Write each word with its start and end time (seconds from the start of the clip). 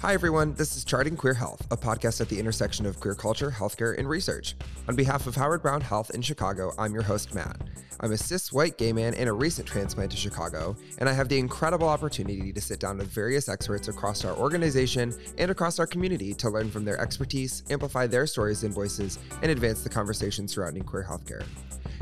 Hi, 0.00 0.14
everyone. 0.14 0.54
This 0.54 0.76
is 0.76 0.84
Charting 0.84 1.16
Queer 1.16 1.34
Health, 1.34 1.66
a 1.72 1.76
podcast 1.76 2.20
at 2.20 2.28
the 2.28 2.38
intersection 2.38 2.86
of 2.86 3.00
queer 3.00 3.16
culture, 3.16 3.50
healthcare, 3.50 3.98
and 3.98 4.08
research. 4.08 4.54
On 4.86 4.94
behalf 4.94 5.26
of 5.26 5.34
Howard 5.34 5.60
Brown 5.60 5.80
Health 5.80 6.12
in 6.14 6.22
Chicago, 6.22 6.72
I'm 6.78 6.94
your 6.94 7.02
host, 7.02 7.34
Matt. 7.34 7.60
I'm 7.98 8.12
a 8.12 8.16
cis 8.16 8.52
white 8.52 8.78
gay 8.78 8.92
man 8.92 9.14
and 9.14 9.28
a 9.28 9.32
recent 9.32 9.66
transplant 9.66 10.12
to 10.12 10.16
Chicago, 10.16 10.76
and 10.98 11.08
I 11.08 11.12
have 11.14 11.28
the 11.28 11.40
incredible 11.40 11.88
opportunity 11.88 12.52
to 12.52 12.60
sit 12.60 12.78
down 12.78 12.98
with 12.98 13.08
various 13.08 13.48
experts 13.48 13.88
across 13.88 14.24
our 14.24 14.36
organization 14.36 15.12
and 15.36 15.50
across 15.50 15.80
our 15.80 15.86
community 15.86 16.32
to 16.34 16.48
learn 16.48 16.70
from 16.70 16.84
their 16.84 17.00
expertise, 17.00 17.64
amplify 17.68 18.06
their 18.06 18.28
stories 18.28 18.62
and 18.62 18.72
voices, 18.72 19.18
and 19.42 19.50
advance 19.50 19.82
the 19.82 19.88
conversation 19.88 20.46
surrounding 20.46 20.84
queer 20.84 21.02
healthcare. 21.02 21.44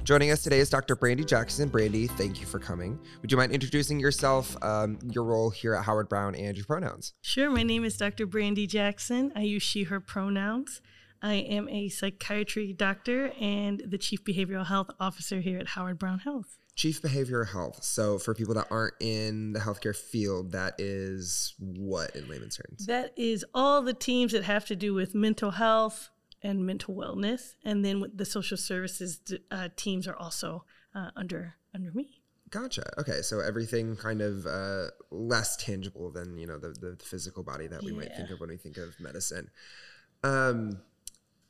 Joining 0.06 0.30
us 0.30 0.40
today 0.40 0.60
is 0.60 0.70
Dr. 0.70 0.94
Brandi 0.94 1.26
Jackson. 1.26 1.68
Brandi, 1.68 2.08
thank 2.08 2.38
you 2.38 2.46
for 2.46 2.60
coming. 2.60 2.96
Would 3.22 3.32
you 3.32 3.36
mind 3.36 3.50
introducing 3.50 3.98
yourself, 3.98 4.56
um, 4.62 5.00
your 5.10 5.24
role 5.24 5.50
here 5.50 5.74
at 5.74 5.82
Howard 5.82 6.08
Brown, 6.08 6.36
and 6.36 6.56
your 6.56 6.64
pronouns? 6.64 7.12
Sure. 7.22 7.50
My 7.50 7.64
name 7.64 7.84
is 7.84 7.96
Dr. 7.96 8.24
Brandi 8.24 8.68
Jackson. 8.68 9.32
I 9.34 9.40
use 9.40 9.64
she, 9.64 9.82
her 9.82 9.98
pronouns. 9.98 10.80
I 11.20 11.34
am 11.34 11.68
a 11.68 11.88
psychiatry 11.88 12.72
doctor 12.72 13.32
and 13.40 13.82
the 13.84 13.98
chief 13.98 14.22
behavioral 14.22 14.66
health 14.66 14.90
officer 15.00 15.40
here 15.40 15.58
at 15.58 15.70
Howard 15.70 15.98
Brown 15.98 16.20
Health. 16.20 16.56
Chief 16.76 17.02
behavioral 17.02 17.48
health. 17.48 17.82
So, 17.82 18.16
for 18.16 18.32
people 18.32 18.54
that 18.54 18.68
aren't 18.70 18.94
in 19.00 19.54
the 19.54 19.58
healthcare 19.58 19.96
field, 19.96 20.52
that 20.52 20.74
is 20.78 21.54
what 21.58 22.14
in 22.14 22.28
layman's 22.28 22.58
terms? 22.58 22.86
That 22.86 23.12
is 23.16 23.44
all 23.52 23.82
the 23.82 23.92
teams 23.92 24.30
that 24.30 24.44
have 24.44 24.66
to 24.66 24.76
do 24.76 24.94
with 24.94 25.16
mental 25.16 25.50
health, 25.50 26.10
and 26.42 26.66
mental 26.66 26.94
wellness, 26.94 27.54
and 27.64 27.84
then 27.84 28.04
the 28.14 28.24
social 28.24 28.56
services 28.56 29.20
uh, 29.50 29.68
teams 29.76 30.06
are 30.06 30.16
also 30.16 30.64
uh, 30.94 31.10
under 31.16 31.56
under 31.74 31.92
me. 31.92 32.22
Gotcha. 32.50 32.84
Okay, 32.98 33.22
so 33.22 33.40
everything 33.40 33.96
kind 33.96 34.22
of 34.22 34.46
uh, 34.46 34.86
less 35.10 35.56
tangible 35.56 36.10
than 36.12 36.38
you 36.38 36.46
know 36.46 36.58
the, 36.58 36.68
the 36.68 36.96
physical 37.02 37.42
body 37.42 37.66
that 37.66 37.82
we 37.82 37.92
yeah. 37.92 37.98
might 37.98 38.16
think 38.16 38.30
of 38.30 38.40
when 38.40 38.50
we 38.50 38.56
think 38.56 38.76
of 38.76 38.98
medicine. 39.00 39.50
Um, 40.22 40.80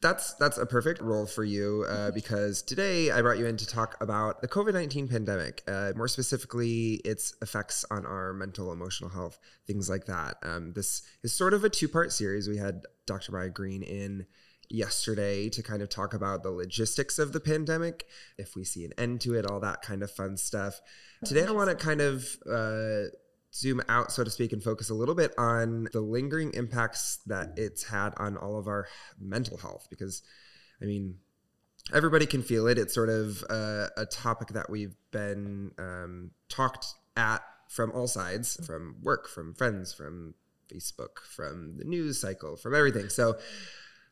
that's 0.01 0.35
that's 0.35 0.59
a 0.59 0.67
perfect 0.67 1.01
role 1.01 1.27
for 1.27 1.45
you 1.45 1.85
uh, 1.89 2.11
because 2.13 2.63
today 2.63 3.11
I 3.11 3.23
brought 3.23 3.39
you 3.39 3.47
in 3.47 3.57
to 3.57 3.67
talk 3.67 3.97
about 4.01 4.41
the 4.41 4.49
COVID 4.49 4.73
nineteen 4.73 5.09
pandemic, 5.09 5.63
uh, 5.69 5.93
more 5.97 6.09
specifically 6.09 6.95
its 7.05 7.35
effects 7.43 7.85
on 7.91 8.07
our 8.07 8.33
mental 8.33 8.73
emotional 8.73 9.11
health, 9.11 9.39
things 9.67 9.91
like 9.91 10.07
that. 10.07 10.37
Um, 10.43 10.73
this 10.75 11.03
is 11.23 11.33
sort 11.33 11.55
of 11.55 11.65
a 11.65 11.71
two 11.71 11.89
part 11.89 12.13
series. 12.13 12.49
We 12.49 12.57
had 12.57 12.83
Dr. 13.07 13.33
Brian 13.33 13.53
Green 13.53 13.83
in 13.83 14.27
yesterday 14.69 15.49
to 15.51 15.63
kind 15.63 15.83
of 15.83 15.89
talk 15.89 16.15
about 16.15 16.43
the 16.43 16.51
logistics 16.51 17.19
of 17.19 17.33
the 17.33 17.41
pandemic, 17.41 18.07
if 18.39 18.55
we 18.57 18.65
see 18.65 18.85
an 18.85 18.93
end 18.99 19.21
to 19.23 19.35
it, 19.35 19.47
all 19.47 19.61
that 19.61 19.83
kind 19.83 20.03
of 20.03 20.11
fun 20.11 20.37
stuff. 20.37 20.81
Today, 21.25 21.45
I 21.45 21.51
want 21.51 21.71
to 21.71 21.77
kind 21.77 22.01
of 22.01 22.27
uh, 22.51 23.11
zoom 23.55 23.83
out, 23.89 24.13
so 24.13 24.25
to 24.25 24.31
speak, 24.31 24.53
and 24.53 24.63
focus 24.63 24.91
a 24.91 24.95
little 24.95 25.15
bit 25.15 25.33
on 25.39 25.89
the 25.93 26.01
lingering 26.01 26.53
impacts 26.55 27.21
that 27.27 27.55
it's 27.57 27.85
had 27.85 28.13
on 28.19 28.37
all 28.37 28.59
of 28.59 28.67
our 28.67 28.87
mental 29.19 29.57
health. 29.57 29.87
Because, 29.91 30.23
I 30.83 30.85
mean, 30.85 31.17
everybody 31.95 32.27
can 32.27 32.43
feel 32.43 32.67
it. 32.67 32.79
It's 32.79 32.95
sort 32.95 33.09
of 33.09 33.43
uh, 33.49 33.89
a 33.97 34.07
topic 34.07 34.49
that 34.49 34.69
we've 34.71 34.97
been 35.11 35.73
um, 35.79 36.31
talked 36.49 36.87
at 37.17 37.43
from 37.69 37.91
all 37.93 38.07
sides 38.07 38.65
from 38.65 38.97
work, 39.03 39.29
from 39.29 39.55
friends, 39.55 39.93
from 39.93 40.35
Facebook, 40.73 41.19
from 41.35 41.77
the 41.79 41.85
news 41.85 42.21
cycle, 42.21 42.57
from 42.57 42.75
everything. 42.75 43.09
So, 43.09 43.37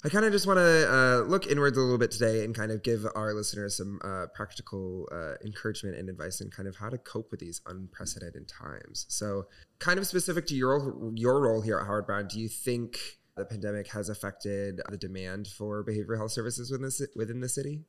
I 0.05 0.11
kind 0.11 0.27
of 0.27 0.33
just 0.33 0.47
want 0.47 0.59
to 0.59 0.95
uh, 0.95 1.21
look 1.27 1.47
inwards 1.47 1.79
a 1.79 1.81
little 1.81 1.97
bit 1.97 2.11
today 2.11 2.45
and 2.45 2.55
kind 2.55 2.71
of 2.71 2.83
give 2.83 3.07
our 3.15 3.33
listeners 3.33 3.79
some 3.79 3.99
uh, 4.05 4.27
practical 4.35 5.09
uh, 5.11 5.37
encouragement 5.43 5.97
and 5.97 6.11
advice 6.11 6.43
and 6.43 6.53
kind 6.53 6.69
of 6.69 6.77
how 6.77 6.91
to 6.91 6.99
cope 6.99 7.31
with 7.31 7.41
these 7.41 7.63
unprecedented 7.67 8.47
times. 8.47 9.07
So, 9.09 9.47
kind 9.79 9.99
of 9.99 10.07
specific 10.07 10.47
to 10.49 10.55
your 10.55 11.11
your 11.15 11.41
role 11.41 11.63
here 11.63 11.79
at 11.79 11.87
Howard 11.87 12.05
Brown, 12.05 12.29
do 12.29 12.39
you 12.39 12.49
think 12.49 12.99
the 13.35 13.47
pandemic 13.47 13.89
has 13.93 14.11
affected 14.11 14.83
the 14.91 14.99
demand 14.99 15.49
for 15.49 15.83
behavioral 15.83 16.19
health 16.19 16.33
services 16.33 16.71
within 16.71 16.87
the, 16.87 17.09
within 17.17 17.41
the 17.41 17.49
city? 17.49 17.81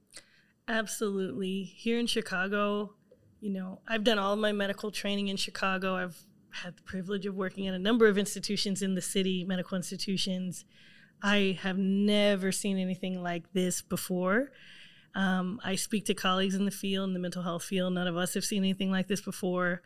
Absolutely. 0.69 1.63
Here 1.63 1.99
in 1.99 2.07
Chicago, 2.07 2.93
you 3.41 3.51
know, 3.51 3.81
I've 3.89 4.05
done 4.05 4.19
all 4.19 4.31
of 4.31 4.39
my 4.39 4.53
medical 4.53 4.89
training 4.89 5.27
in 5.27 5.35
Chicago. 5.35 5.95
I've 5.95 6.17
had 6.51 6.77
the 6.77 6.81
privilege 6.83 7.25
of 7.25 7.35
working 7.35 7.67
at 7.67 7.73
a 7.73 7.79
number 7.79 8.07
of 8.07 8.17
institutions 8.17 8.81
in 8.81 8.95
the 8.95 9.01
city, 9.01 9.43
medical 9.43 9.75
institutions 9.75 10.63
I 11.25 11.57
have 11.63 11.79
never 11.79 12.51
seen 12.51 12.77
anything 12.77 13.23
like 13.23 13.51
this 13.51 13.81
before. 13.81 14.51
Um, 15.15 15.59
I 15.63 15.73
speak 15.73 16.05
to 16.05 16.13
colleagues 16.13 16.53
in 16.53 16.65
the 16.65 16.71
field, 16.71 17.07
in 17.07 17.13
the 17.15 17.19
mental 17.19 17.41
health 17.41 17.63
field. 17.63 17.93
None 17.93 18.05
of 18.05 18.15
us 18.15 18.35
have 18.35 18.45
seen 18.45 18.63
anything 18.63 18.91
like 18.91 19.07
this 19.07 19.21
before, 19.21 19.81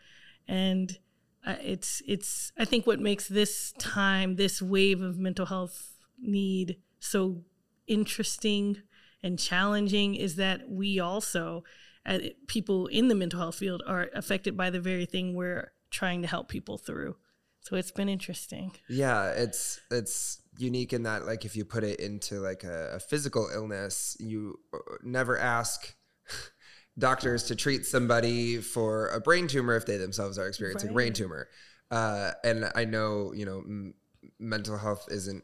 and 0.49 0.99
uh, 1.45 1.55
it's 1.61 2.01
it's. 2.05 2.51
I 2.57 2.65
think 2.65 2.85
what 2.85 2.99
makes 2.99 3.29
this 3.29 3.71
time, 3.79 4.35
this 4.35 4.61
wave 4.61 5.01
of 5.01 5.17
mental 5.17 5.45
health 5.45 5.93
need, 6.19 6.75
so 6.99 7.41
interesting 7.87 8.81
and 9.23 9.39
challenging 9.39 10.15
is 10.15 10.35
that 10.35 10.69
we 10.69 10.99
also, 10.99 11.63
uh, 12.05 12.19
people 12.47 12.87
in 12.87 13.07
the 13.07 13.15
mental 13.15 13.39
health 13.39 13.55
field, 13.55 13.81
are 13.87 14.09
affected 14.13 14.57
by 14.57 14.69
the 14.69 14.81
very 14.81 15.05
thing 15.05 15.33
we're 15.33 15.71
trying 15.89 16.21
to 16.21 16.27
help 16.27 16.49
people 16.49 16.77
through. 16.77 17.15
So 17.61 17.75
it's 17.75 17.91
been 17.91 18.09
interesting. 18.09 18.71
Yeah, 18.89 19.31
it's 19.31 19.79
it's 19.91 20.41
unique 20.59 20.93
in 20.93 21.03
that 21.03 21.25
like 21.25 21.45
if 21.45 21.55
you 21.55 21.65
put 21.65 21.83
it 21.83 21.99
into 21.99 22.39
like 22.39 22.63
a, 22.63 22.95
a 22.95 22.99
physical 22.99 23.49
illness, 23.53 24.17
you 24.19 24.59
uh, 24.73 24.77
never 25.03 25.37
ask 25.37 25.95
doctors 26.97 27.43
to 27.43 27.55
treat 27.55 27.85
somebody 27.85 28.57
for 28.57 29.07
a 29.09 29.19
brain 29.19 29.47
tumor 29.47 29.75
if 29.75 29.85
they 29.85 29.97
themselves 29.97 30.37
are 30.37 30.47
experiencing 30.47 30.89
right. 30.89 30.95
brain 30.95 31.13
tumor. 31.13 31.47
Uh, 31.89 32.31
and 32.43 32.71
I 32.75 32.85
know 32.85 33.33
you 33.33 33.45
know 33.45 33.59
m- 33.59 33.93
mental 34.39 34.77
health 34.77 35.07
isn't 35.09 35.43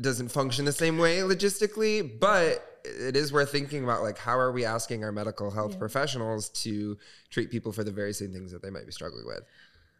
doesn't 0.00 0.30
function 0.30 0.64
the 0.64 0.72
same 0.72 0.98
way 0.98 1.18
logistically, 1.18 2.18
but 2.18 2.80
it 2.84 3.16
is 3.16 3.32
worth 3.32 3.52
thinking 3.52 3.84
about 3.84 4.02
like 4.02 4.18
how 4.18 4.36
are 4.36 4.50
we 4.50 4.64
asking 4.64 5.04
our 5.04 5.12
medical 5.12 5.50
health 5.50 5.72
yeah. 5.72 5.78
professionals 5.78 6.48
to 6.48 6.98
treat 7.30 7.50
people 7.50 7.72
for 7.72 7.84
the 7.84 7.92
very 7.92 8.12
same 8.12 8.32
things 8.32 8.50
that 8.52 8.62
they 8.62 8.70
might 8.70 8.86
be 8.86 8.92
struggling 8.92 9.26
with. 9.26 9.42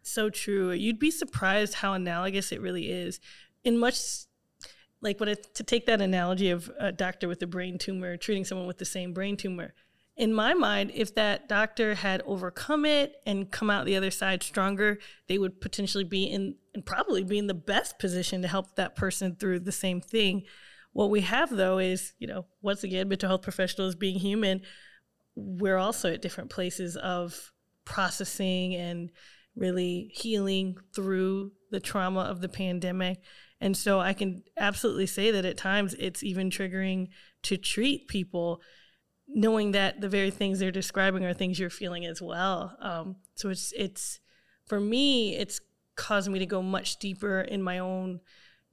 So 0.03 0.29
true. 0.29 0.71
You'd 0.71 0.99
be 0.99 1.11
surprised 1.11 1.75
how 1.75 1.93
analogous 1.93 2.51
it 2.51 2.59
really 2.59 2.91
is 2.91 3.21
in 3.63 3.77
much 3.77 4.25
like 5.01 5.19
what 5.19 5.29
it, 5.29 5.53
to 5.55 5.63
take 5.63 5.85
that 5.85 6.01
analogy 6.01 6.49
of 6.49 6.71
a 6.79 6.91
doctor 6.91 7.27
with 7.27 7.41
a 7.41 7.47
brain 7.47 7.77
tumor 7.77 8.17
treating 8.17 8.45
someone 8.45 8.67
with 8.67 8.77
the 8.77 8.85
same 8.85 9.13
brain 9.13 9.35
tumor 9.35 9.73
in 10.15 10.33
my 10.33 10.53
mind 10.53 10.91
if 10.93 11.15
that 11.15 11.49
doctor 11.49 11.95
had 11.95 12.21
overcome 12.25 12.85
it 12.85 13.15
and 13.25 13.51
come 13.51 13.69
out 13.69 13.85
the 13.85 13.95
other 13.95 14.11
side 14.11 14.43
stronger 14.43 14.99
they 15.27 15.37
would 15.37 15.59
potentially 15.59 16.03
be 16.03 16.23
in 16.25 16.55
and 16.73 16.85
probably 16.85 17.23
be 17.23 17.37
in 17.37 17.47
the 17.47 17.53
best 17.53 17.99
position 17.99 18.41
to 18.41 18.47
help 18.47 18.75
that 18.75 18.95
person 18.95 19.35
through 19.35 19.59
the 19.59 19.71
same 19.71 20.01
thing. 20.01 20.43
What 20.91 21.09
we 21.09 21.21
have 21.21 21.49
though 21.49 21.79
is 21.79 22.13
you 22.19 22.27
know 22.27 22.45
once 22.61 22.83
again 22.83 23.07
mental 23.07 23.29
health 23.29 23.41
professionals 23.41 23.95
being 23.95 24.19
human 24.19 24.61
we're 25.35 25.77
also 25.77 26.13
at 26.13 26.21
different 26.21 26.51
places 26.51 26.95
of 26.95 27.51
processing 27.85 28.75
and 28.75 29.09
really 29.55 30.11
healing 30.13 30.77
through 30.93 31.51
the 31.71 31.79
trauma 31.79 32.21
of 32.21 32.41
the 32.41 32.49
pandemic 32.49 33.19
and 33.63 33.77
so 33.77 34.01
I 34.01 34.11
can 34.11 34.43
absolutely 34.57 35.05
say 35.05 35.31
that 35.31 35.45
at 35.45 35.55
times 35.55 35.95
it's 35.97 36.21
even 36.21 36.49
triggering 36.49 37.07
to 37.43 37.55
treat 37.55 38.09
people 38.09 38.61
knowing 39.25 39.71
that 39.71 40.01
the 40.01 40.09
very 40.09 40.31
things 40.31 40.59
they're 40.59 40.69
describing 40.69 41.23
are 41.23 41.33
things 41.33 41.57
you're 41.57 41.69
feeling 41.69 42.05
as 42.05 42.21
well. 42.21 42.75
Um, 42.81 43.15
so 43.35 43.49
it's 43.49 43.71
it's 43.71 44.19
for 44.65 44.81
me, 44.81 45.37
it's 45.37 45.61
caused 45.95 46.29
me 46.29 46.39
to 46.39 46.45
go 46.45 46.61
much 46.61 46.97
deeper 46.97 47.39
in 47.39 47.63
my 47.63 47.79
own 47.79 48.19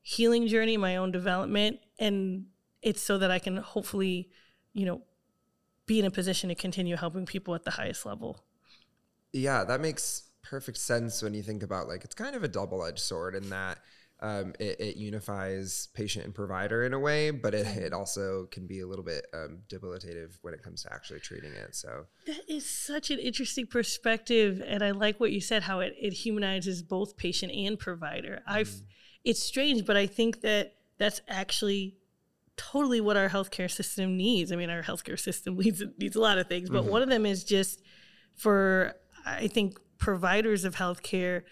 healing 0.02 0.48
journey, 0.48 0.76
my 0.76 0.96
own 0.96 1.12
development, 1.12 1.78
and 2.00 2.46
it's 2.82 3.00
so 3.00 3.16
that 3.18 3.30
I 3.30 3.38
can 3.38 3.58
hopefully, 3.58 4.28
you 4.72 4.86
know, 4.86 5.02
be 5.86 6.00
in 6.00 6.04
a 6.04 6.10
position 6.10 6.48
to 6.48 6.56
continue 6.56 6.96
helping 6.96 7.26
people 7.26 7.54
at 7.54 7.62
the 7.62 7.70
highest 7.70 8.04
level. 8.04 8.42
Yeah, 9.32 9.62
that 9.62 9.80
makes 9.80 10.24
perfect 10.42 10.78
sense 10.78 11.22
when 11.22 11.32
you 11.32 11.44
think 11.44 11.62
about 11.62 11.86
like 11.86 12.02
it's 12.02 12.14
kind 12.16 12.34
of 12.34 12.42
a 12.42 12.48
double-edged 12.48 12.98
sword 12.98 13.36
in 13.36 13.50
that 13.50 13.78
um, 14.22 14.52
it, 14.58 14.80
it, 14.80 14.96
unifies 14.96 15.88
patient 15.94 16.26
and 16.26 16.34
provider 16.34 16.84
in 16.84 16.92
a 16.92 16.98
way, 16.98 17.30
but 17.30 17.54
it, 17.54 17.66
it 17.76 17.92
also 17.92 18.46
can 18.50 18.66
be 18.66 18.80
a 18.80 18.86
little 18.86 19.04
bit 19.04 19.26
um, 19.32 19.60
debilitative 19.68 20.38
when 20.42 20.52
it 20.52 20.62
comes 20.62 20.82
to 20.82 20.92
actually 20.92 21.20
treating 21.20 21.52
it. 21.52 21.74
So 21.74 22.06
that 22.26 22.40
is 22.46 22.68
such 22.68 23.10
an 23.10 23.18
interesting 23.18 23.66
perspective, 23.66 24.62
and 24.66 24.82
I 24.82 24.90
like 24.90 25.20
what 25.20 25.32
you 25.32 25.40
said 25.40 25.62
how 25.62 25.80
it, 25.80 25.94
it 25.98 26.12
humanizes 26.12 26.82
both 26.82 27.16
patient 27.16 27.52
and 27.52 27.78
provider. 27.78 28.42
Mm. 28.48 28.54
I've 28.54 28.82
it's 29.24 29.42
strange, 29.42 29.84
but 29.84 29.96
I 29.96 30.06
think 30.06 30.40
that 30.42 30.74
that's 30.98 31.20
actually 31.28 31.96
totally 32.56 33.00
what 33.00 33.16
our 33.16 33.28
healthcare 33.28 33.70
system 33.70 34.16
needs. 34.16 34.52
I 34.52 34.56
mean, 34.56 34.70
our 34.70 34.82
healthcare 34.82 35.18
system 35.18 35.56
needs 35.58 35.82
needs 35.98 36.16
a 36.16 36.20
lot 36.20 36.38
of 36.38 36.46
things, 36.46 36.68
but 36.68 36.82
mm-hmm. 36.82 36.90
one 36.90 37.02
of 37.02 37.08
them 37.08 37.24
is 37.24 37.44
just 37.44 37.82
for 38.36 38.94
I 39.24 39.48
think 39.48 39.78
providers 39.98 40.64
of 40.64 40.76
healthcare 40.76 41.42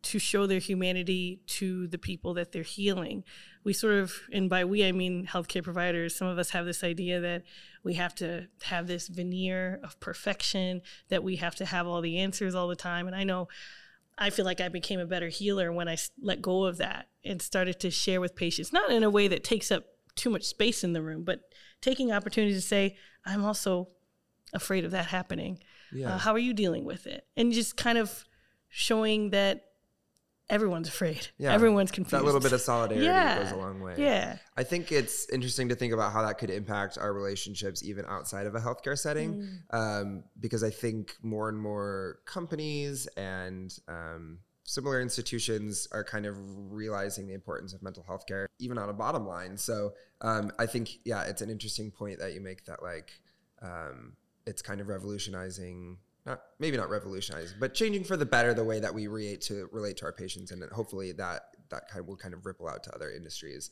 to 0.00 0.18
show 0.18 0.46
their 0.46 0.58
humanity 0.60 1.40
to 1.46 1.86
the 1.88 1.98
people 1.98 2.34
that 2.34 2.52
they're 2.52 2.62
healing. 2.62 3.24
We 3.64 3.72
sort 3.72 3.94
of, 3.94 4.14
and 4.32 4.48
by 4.48 4.64
we, 4.64 4.84
I 4.84 4.92
mean 4.92 5.26
healthcare 5.26 5.62
providers, 5.62 6.14
some 6.14 6.28
of 6.28 6.38
us 6.38 6.50
have 6.50 6.66
this 6.66 6.84
idea 6.84 7.20
that 7.20 7.42
we 7.82 7.94
have 7.94 8.14
to 8.16 8.48
have 8.62 8.86
this 8.86 9.08
veneer 9.08 9.80
of 9.82 9.98
perfection, 10.00 10.82
that 11.08 11.24
we 11.24 11.36
have 11.36 11.54
to 11.56 11.64
have 11.64 11.86
all 11.86 12.00
the 12.00 12.18
answers 12.18 12.54
all 12.54 12.68
the 12.68 12.76
time. 12.76 13.06
And 13.06 13.16
I 13.16 13.24
know 13.24 13.48
I 14.16 14.30
feel 14.30 14.44
like 14.44 14.60
I 14.60 14.68
became 14.68 15.00
a 15.00 15.06
better 15.06 15.28
healer 15.28 15.72
when 15.72 15.88
I 15.88 15.96
let 16.20 16.42
go 16.42 16.64
of 16.64 16.78
that 16.78 17.08
and 17.24 17.40
started 17.40 17.80
to 17.80 17.90
share 17.90 18.20
with 18.20 18.34
patients, 18.34 18.72
not 18.72 18.90
in 18.90 19.02
a 19.02 19.10
way 19.10 19.28
that 19.28 19.44
takes 19.44 19.70
up 19.70 19.84
too 20.16 20.30
much 20.30 20.44
space 20.44 20.82
in 20.82 20.92
the 20.92 21.02
room, 21.02 21.22
but 21.22 21.40
taking 21.80 22.10
opportunity 22.10 22.54
to 22.54 22.60
say, 22.60 22.96
I'm 23.24 23.44
also 23.44 23.88
afraid 24.52 24.84
of 24.84 24.90
that 24.90 25.06
happening. 25.06 25.58
Yeah. 25.92 26.14
Uh, 26.14 26.18
how 26.18 26.32
are 26.32 26.38
you 26.38 26.52
dealing 26.52 26.84
with 26.84 27.06
it? 27.06 27.26
And 27.36 27.52
just 27.52 27.76
kind 27.76 27.96
of 27.96 28.24
showing 28.68 29.30
that 29.30 29.67
everyone's 30.50 30.88
afraid. 30.88 31.28
Yeah. 31.38 31.52
Everyone's 31.52 31.90
confused. 31.90 32.14
That 32.14 32.24
little 32.24 32.40
bit 32.40 32.52
of 32.52 32.60
solidarity 32.60 33.06
yeah. 33.06 33.42
goes 33.42 33.52
a 33.52 33.56
long 33.56 33.80
way. 33.80 33.94
Yeah. 33.98 34.38
I 34.56 34.62
think 34.62 34.92
it's 34.92 35.28
interesting 35.30 35.68
to 35.68 35.74
think 35.74 35.92
about 35.92 36.12
how 36.12 36.22
that 36.22 36.38
could 36.38 36.50
impact 36.50 36.98
our 36.98 37.12
relationships 37.12 37.82
even 37.82 38.04
outside 38.06 38.46
of 38.46 38.54
a 38.54 38.60
healthcare 38.60 38.98
setting. 38.98 39.60
Mm. 39.72 39.74
Um, 39.74 40.24
because 40.40 40.62
I 40.62 40.70
think 40.70 41.16
more 41.22 41.48
and 41.48 41.58
more 41.58 42.20
companies 42.24 43.06
and 43.16 43.76
um, 43.88 44.38
similar 44.64 45.00
institutions 45.00 45.88
are 45.92 46.04
kind 46.04 46.26
of 46.26 46.34
realizing 46.38 47.26
the 47.26 47.34
importance 47.34 47.72
of 47.72 47.82
mental 47.82 48.02
health 48.02 48.26
care, 48.26 48.48
even 48.58 48.78
on 48.78 48.88
a 48.88 48.92
bottom 48.92 49.26
line. 49.26 49.56
So 49.56 49.92
um, 50.20 50.52
I 50.58 50.66
think, 50.66 50.98
yeah, 51.04 51.22
it's 51.22 51.42
an 51.42 51.50
interesting 51.50 51.90
point 51.90 52.18
that 52.18 52.34
you 52.34 52.40
make 52.40 52.64
that 52.66 52.82
like 52.82 53.12
um, 53.62 54.14
it's 54.46 54.62
kind 54.62 54.80
of 54.80 54.88
revolutionizing 54.88 55.98
not 56.28 56.40
maybe 56.58 56.76
not 56.76 56.90
revolutionize, 56.90 57.54
but 57.58 57.74
changing 57.74 58.04
for 58.04 58.16
the 58.16 58.26
better 58.26 58.54
the 58.54 58.64
way 58.64 58.80
that 58.80 58.92
we 58.92 59.06
relate 59.06 59.40
to 59.42 59.68
relate 59.72 59.96
to 59.98 60.04
our 60.04 60.12
patients, 60.12 60.50
and 60.50 60.62
hopefully 60.72 61.12
that 61.12 61.42
that 61.70 61.88
kind 61.88 62.00
of 62.00 62.08
will 62.08 62.16
kind 62.16 62.34
of 62.34 62.46
ripple 62.46 62.68
out 62.68 62.82
to 62.84 62.94
other 62.94 63.10
industries. 63.10 63.70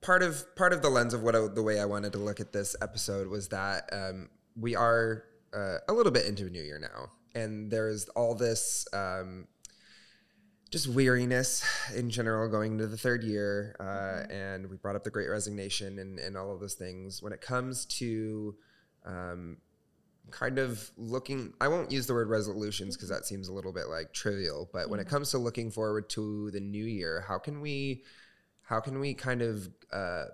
Part 0.00 0.22
of 0.22 0.54
part 0.56 0.72
of 0.72 0.82
the 0.82 0.90
lens 0.90 1.14
of 1.14 1.22
what 1.22 1.34
I, 1.34 1.46
the 1.48 1.62
way 1.62 1.80
I 1.80 1.84
wanted 1.84 2.12
to 2.12 2.18
look 2.18 2.40
at 2.40 2.52
this 2.52 2.76
episode 2.82 3.28
was 3.28 3.48
that 3.48 3.88
um, 3.92 4.28
we 4.54 4.76
are 4.76 5.24
uh, 5.54 5.78
a 5.88 5.92
little 5.92 6.12
bit 6.12 6.26
into 6.26 6.46
a 6.46 6.50
new 6.50 6.62
year 6.62 6.78
now, 6.78 7.12
and 7.34 7.70
there's 7.70 8.08
all 8.10 8.34
this 8.34 8.86
um, 8.92 9.46
just 10.70 10.88
weariness 10.88 11.64
in 11.94 12.10
general 12.10 12.48
going 12.50 12.72
into 12.72 12.86
the 12.86 12.98
third 12.98 13.22
year, 13.22 13.76
uh, 13.80 13.84
mm-hmm. 13.84 14.32
and 14.32 14.70
we 14.70 14.76
brought 14.76 14.96
up 14.96 15.04
the 15.04 15.10
Great 15.10 15.30
Resignation 15.30 15.98
and 15.98 16.18
and 16.18 16.36
all 16.36 16.52
of 16.52 16.60
those 16.60 16.74
things. 16.74 17.22
When 17.22 17.32
it 17.32 17.40
comes 17.40 17.86
to 17.86 18.56
um, 19.06 19.58
kind 20.30 20.58
of 20.58 20.90
looking 20.96 21.52
i 21.60 21.68
won't 21.68 21.90
use 21.90 22.06
the 22.06 22.14
word 22.14 22.28
resolutions 22.28 22.96
because 22.96 23.08
that 23.08 23.24
seems 23.24 23.48
a 23.48 23.52
little 23.52 23.72
bit 23.72 23.88
like 23.88 24.12
trivial 24.12 24.68
but 24.72 24.88
when 24.88 24.98
it 24.98 25.08
comes 25.08 25.30
to 25.30 25.38
looking 25.38 25.70
forward 25.70 26.08
to 26.08 26.50
the 26.50 26.60
new 26.60 26.84
year 26.84 27.24
how 27.28 27.38
can 27.38 27.60
we 27.60 28.02
how 28.62 28.80
can 28.80 28.98
we 28.98 29.14
kind 29.14 29.42
of 29.42 29.68
uh, 29.92 30.24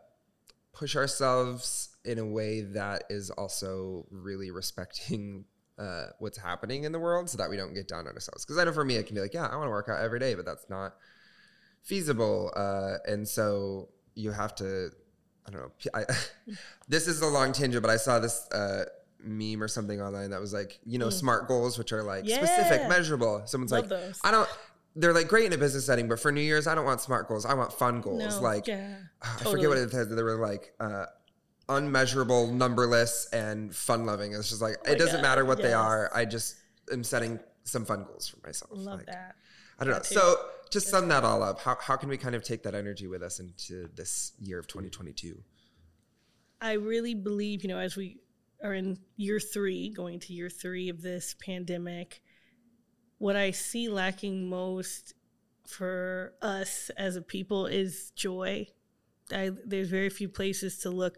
push 0.72 0.96
ourselves 0.96 1.96
in 2.04 2.18
a 2.18 2.24
way 2.24 2.60
that 2.60 3.04
is 3.10 3.30
also 3.30 4.06
really 4.10 4.50
respecting 4.50 5.44
uh, 5.78 6.06
what's 6.18 6.38
happening 6.38 6.84
in 6.84 6.92
the 6.92 6.98
world 6.98 7.28
so 7.28 7.36
that 7.38 7.50
we 7.50 7.56
don't 7.56 7.74
get 7.74 7.88
down 7.88 8.06
on 8.06 8.14
ourselves? 8.14 8.44
Because 8.44 8.58
i 8.58 8.64
know 8.64 8.72
for 8.72 8.84
me 8.84 8.94
it 8.94 9.06
can 9.06 9.14
be 9.14 9.20
like 9.20 9.34
yeah 9.34 9.46
i 9.46 9.56
want 9.56 9.66
to 9.66 9.70
work 9.70 9.88
out 9.88 10.00
every 10.00 10.20
day 10.20 10.34
but 10.34 10.44
that's 10.44 10.66
not 10.70 10.94
feasible 11.82 12.52
uh, 12.56 12.96
and 13.10 13.26
so 13.26 13.88
you 14.14 14.30
have 14.30 14.54
to 14.54 14.90
i 15.46 15.50
don't 15.50 15.62
know 15.62 15.72
I, 15.94 16.04
this 16.88 17.08
is 17.08 17.20
a 17.22 17.26
long 17.26 17.52
tangent 17.52 17.82
but 17.82 17.90
i 17.90 17.96
saw 17.96 18.18
this 18.20 18.46
uh, 18.52 18.84
meme 19.24 19.62
or 19.62 19.68
something 19.68 20.00
online 20.00 20.30
that 20.30 20.40
was 20.40 20.52
like, 20.52 20.78
you 20.84 20.98
know, 20.98 21.08
mm. 21.08 21.12
smart 21.12 21.48
goals, 21.48 21.78
which 21.78 21.92
are 21.92 22.02
like 22.02 22.24
yeah. 22.26 22.36
specific, 22.36 22.88
measurable. 22.88 23.42
Someone's 23.46 23.72
Love 23.72 23.90
like, 23.90 23.90
those. 23.90 24.20
I 24.24 24.30
don't. 24.30 24.48
They're 24.96 25.14
like 25.14 25.28
great 25.28 25.46
in 25.46 25.52
a 25.52 25.58
business 25.58 25.86
setting, 25.86 26.08
but 26.08 26.18
for 26.18 26.32
New 26.32 26.40
Year's, 26.40 26.66
I 26.66 26.74
don't 26.74 26.84
want 26.84 27.00
smart 27.00 27.28
goals. 27.28 27.46
I 27.46 27.54
want 27.54 27.72
fun 27.72 28.00
goals. 28.00 28.36
No, 28.36 28.40
like, 28.40 28.66
yeah, 28.66 28.96
I 29.22 29.44
forget 29.44 29.68
what 29.68 29.78
it 29.78 29.90
said. 29.90 30.10
They 30.10 30.22
were 30.22 30.34
like 30.34 30.72
uh, 30.80 31.06
unmeasurable, 31.68 32.48
numberless, 32.48 33.28
and 33.32 33.74
fun 33.74 34.04
loving. 34.06 34.32
It's 34.34 34.48
just 34.48 34.62
like 34.62 34.76
oh 34.86 34.92
it 34.92 34.98
doesn't 34.98 35.16
God. 35.16 35.22
matter 35.22 35.44
what 35.44 35.58
yes. 35.58 35.68
they 35.68 35.72
are. 35.72 36.10
I 36.14 36.24
just 36.24 36.56
am 36.92 37.04
setting 37.04 37.38
some 37.64 37.84
fun 37.84 38.04
goals 38.04 38.28
for 38.28 38.44
myself. 38.46 38.70
Love 38.74 38.98
like, 38.98 39.06
that. 39.06 39.36
I 39.78 39.84
don't 39.84 39.94
know. 39.94 40.02
So 40.02 40.36
to 40.70 40.80
sum 40.80 41.08
that 41.08 41.24
all 41.24 41.42
up, 41.42 41.60
how, 41.60 41.76
how 41.80 41.96
can 41.96 42.08
we 42.08 42.16
kind 42.16 42.34
of 42.34 42.42
take 42.42 42.62
that 42.62 42.74
energy 42.74 43.06
with 43.06 43.22
us 43.22 43.40
into 43.40 43.88
this 43.94 44.32
year 44.38 44.58
of 44.58 44.66
2022? 44.66 45.42
I 46.60 46.72
really 46.72 47.14
believe, 47.14 47.62
you 47.62 47.68
know, 47.68 47.78
as 47.78 47.96
we 47.96 48.18
are 48.62 48.74
in 48.74 48.98
year 49.16 49.40
three, 49.40 49.90
going 49.90 50.20
to 50.20 50.32
year 50.32 50.48
three 50.48 50.88
of 50.88 51.02
this 51.02 51.34
pandemic, 51.44 52.20
what 53.18 53.36
I 53.36 53.50
see 53.50 53.88
lacking 53.88 54.48
most 54.48 55.14
for 55.66 56.34
us 56.42 56.90
as 56.96 57.16
a 57.16 57.22
people 57.22 57.66
is 57.66 58.12
joy. 58.16 58.66
I, 59.32 59.50
there's 59.64 59.88
very 59.88 60.10
few 60.10 60.28
places 60.28 60.78
to 60.78 60.90
look 60.90 61.16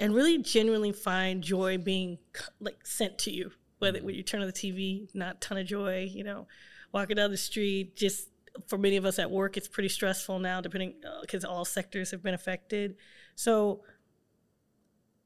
and 0.00 0.14
really 0.14 0.38
genuinely 0.38 0.92
find 0.92 1.42
joy 1.42 1.78
being 1.78 2.18
like 2.60 2.86
sent 2.86 3.18
to 3.20 3.30
you. 3.30 3.50
Whether 3.78 4.00
when 4.00 4.14
you 4.14 4.22
turn 4.22 4.40
on 4.40 4.46
the 4.48 4.52
TV, 4.52 5.08
not 5.14 5.40
ton 5.40 5.58
of 5.58 5.66
joy, 5.66 6.10
you 6.12 6.24
know, 6.24 6.46
walking 6.92 7.16
down 7.16 7.30
the 7.30 7.36
street, 7.36 7.96
just 7.96 8.28
for 8.66 8.76
many 8.76 8.96
of 8.96 9.04
us 9.04 9.18
at 9.18 9.30
work, 9.30 9.56
it's 9.56 9.68
pretty 9.68 9.88
stressful 9.88 10.40
now, 10.40 10.60
depending 10.60 10.94
because 11.20 11.44
uh, 11.44 11.48
all 11.48 11.64
sectors 11.64 12.10
have 12.10 12.22
been 12.22 12.34
affected. 12.34 12.96
So 13.36 13.82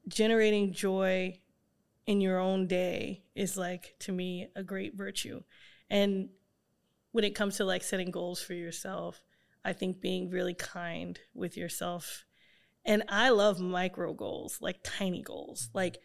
generating 0.07 0.73
joy 0.73 1.39
in 2.05 2.19
your 2.19 2.39
own 2.39 2.67
day 2.67 3.23
is 3.35 3.57
like 3.57 3.95
to 3.99 4.11
me 4.11 4.49
a 4.55 4.63
great 4.63 4.95
virtue. 4.95 5.41
And 5.89 6.29
when 7.13 7.23
it 7.23 7.35
comes 7.35 7.57
to 7.57 7.65
like 7.65 7.83
setting 7.83 8.11
goals 8.11 8.41
for 8.41 8.53
yourself 8.53 9.23
i 9.63 9.71
think 9.71 10.01
being 10.01 10.29
really 10.29 10.53
kind 10.53 11.19
with 11.33 11.55
yourself. 11.55 12.25
And 12.85 13.03
i 13.07 13.29
love 13.29 13.61
micro 13.61 14.13
goals 14.13 14.57
like 14.59 14.79
tiny 14.83 15.21
goals 15.21 15.69
like 15.73 15.99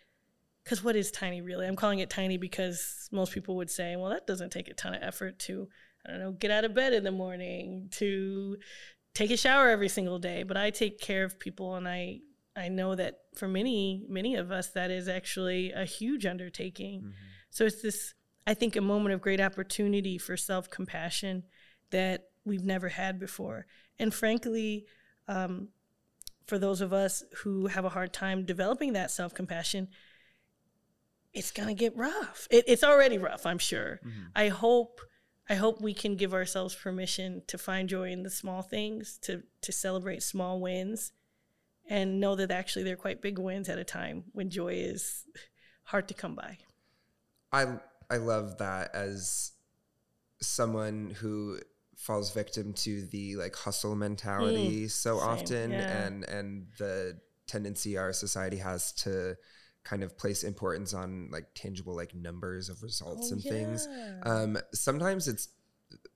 because 0.63 0.85
what 0.85 0.97
is 0.97 1.11
tiny 1.11 1.41
really? 1.41 1.67
I'm 1.67 1.77
calling 1.77 2.01
it 2.01 2.11
tiny 2.11 2.37
because 2.37 3.09
most 3.11 3.33
people 3.33 3.57
would 3.57 3.71
say 3.71 3.97
well 3.97 4.11
that 4.11 4.29
doesn't 4.29 4.53
take 4.53 4.69
a 4.69 4.75
ton 4.75 4.95
of 4.95 5.03
effort 5.03 5.41
to 5.41 5.69
i 6.07 6.11
don't 6.11 6.21
know 6.21 6.33
get 6.33 6.53
out 6.53 6.65
of 6.65 6.75
bed 6.75 6.93
in 6.93 7.03
the 7.03 7.11
morning 7.11 7.89
to 7.93 8.57
take 9.15 9.33
a 9.33 9.37
shower 9.37 9.71
every 9.71 9.89
single 9.89 10.21
day. 10.21 10.45
But 10.45 10.57
i 10.57 10.71
take 10.71 11.01
care 11.01 11.25
of 11.25 11.41
people 11.41 11.75
and 11.75 11.89
i 11.89 12.21
I 12.59 12.69
know 12.69 12.95
that 12.95 13.21
for 13.35 13.49
many, 13.49 14.05
many 14.09 14.35
of 14.35 14.51
us, 14.51 14.69
that 14.71 14.91
is 14.91 15.09
actually 15.09 15.73
a 15.73 15.85
huge 15.85 16.27
undertaking. 16.27 17.01
Mm-hmm. 17.01 17.11
So 17.51 17.65
it's 17.65 17.83
this, 17.83 18.15
I 18.47 18.55
think, 18.55 18.77
a 18.77 18.81
moment 18.81 19.15
of 19.15 19.21
great 19.21 19.41
opportunity 19.41 20.19
for 20.19 20.37
self 20.37 20.69
compassion 20.69 21.45
that 21.91 22.25
we've 22.45 22.65
never 22.65 22.89
had 22.89 23.19
before. 23.19 23.67
And 23.99 24.13
frankly, 24.13 24.87
um, 25.29 25.69
for 26.47 26.59
those 26.59 26.81
of 26.81 26.93
us 26.93 27.23
who 27.39 27.67
have 27.67 27.85
a 27.85 27.91
hard 27.91 28.13
time 28.13 28.45
developing 28.45 28.95
that 28.95 29.11
self 29.11 29.35
compassion, 29.35 29.89
it's 31.33 31.53
gonna 31.53 31.75
get 31.75 31.97
rough. 31.97 32.49
It, 32.51 32.65
it's 32.67 32.83
already 32.83 33.19
rough, 33.19 33.47
I'm 33.47 33.59
sure. 33.59 34.01
Mm-hmm. 34.05 34.27
I 34.35 34.49
hope. 34.49 35.01
I 35.51 35.55
hope 35.55 35.81
we 35.81 35.95
can 35.95 36.17
give 36.17 36.35
ourselves 36.35 36.75
permission 36.75 37.41
to 37.47 37.57
find 37.57 37.89
joy 37.89 38.11
in 38.11 38.23
the 38.23 38.29
small 38.29 38.61
things, 38.61 39.19
to 39.23 39.43
to 39.63 39.73
celebrate 39.73 40.23
small 40.23 40.61
wins, 40.61 41.13
and 41.89 42.21
know 42.21 42.37
that 42.37 42.51
actually 42.51 42.85
they're 42.85 42.97
quite 42.97 43.23
big 43.23 43.39
wins 43.39 43.69
at 43.69 43.79
a 43.79 43.85
time 43.85 44.25
when 44.33 44.51
joy 44.51 44.75
is 44.75 45.25
hard 45.85 46.09
to 46.09 46.15
come 46.15 46.35
by. 46.35 46.59
I 47.53 47.79
I 48.11 48.19
love 48.19 48.59
that 48.59 48.95
as 48.95 49.53
someone 50.41 51.15
who 51.19 51.59
falls 51.97 52.33
victim 52.33 52.73
to 52.73 53.07
the 53.07 53.37
like 53.37 53.57
hustle 53.57 53.97
mentality 53.97 54.85
mm, 54.85 54.91
so 54.91 55.19
same, 55.19 55.29
often 55.29 55.71
yeah. 55.73 56.07
and 56.07 56.25
and 56.25 56.67
the 56.79 57.19
tendency 57.49 57.99
our 57.99 58.13
society 58.13 58.59
has 58.59 58.93
to 58.93 59.35
kind 59.83 60.05
of 60.05 60.17
place 60.17 60.45
importance 60.45 60.95
on 60.95 61.29
like 61.33 61.47
tangible 61.55 61.97
like 61.97 62.15
numbers 62.15 62.69
of 62.69 62.83
results 62.83 63.31
oh, 63.31 63.35
and 63.35 63.45
yeah. 63.45 63.51
things 63.51 63.89
um 64.23 64.57
sometimes 64.73 65.27
it's 65.27 65.49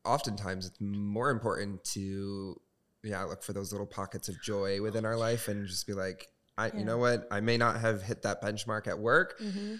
oftentimes 0.04 0.66
it's 0.66 0.80
more 0.80 1.30
important 1.30 1.82
to 1.82 2.60
yeah, 3.02 3.22
look 3.24 3.42
for 3.42 3.52
those 3.52 3.72
little 3.72 3.86
pockets 3.86 4.28
of 4.28 4.40
joy 4.42 4.80
within 4.80 5.04
our 5.04 5.16
life 5.16 5.48
and 5.48 5.66
just 5.66 5.86
be 5.86 5.92
like, 5.92 6.28
I, 6.58 6.66
yeah. 6.66 6.78
you 6.78 6.84
know 6.84 6.98
what, 6.98 7.26
I 7.30 7.40
may 7.40 7.56
not 7.56 7.80
have 7.80 8.02
hit 8.02 8.22
that 8.22 8.42
benchmark 8.42 8.86
at 8.86 8.98
work, 8.98 9.38
mm-hmm. 9.40 9.76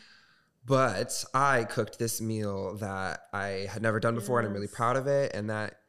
but 0.67 1.25
I 1.35 1.64
cooked 1.64 1.99
this 1.99 2.21
meal 2.21 2.76
that 2.79 3.21
I 3.33 3.67
had 3.71 3.83
never 3.83 4.00
done 4.00 4.14
before, 4.14 4.41
yes. 4.41 4.47
and 4.47 4.49
I'm 4.49 4.55
really 4.55 4.73
proud 4.73 4.97
of 4.97 5.07
it, 5.07 5.33
and 5.35 5.50
that 5.50 5.81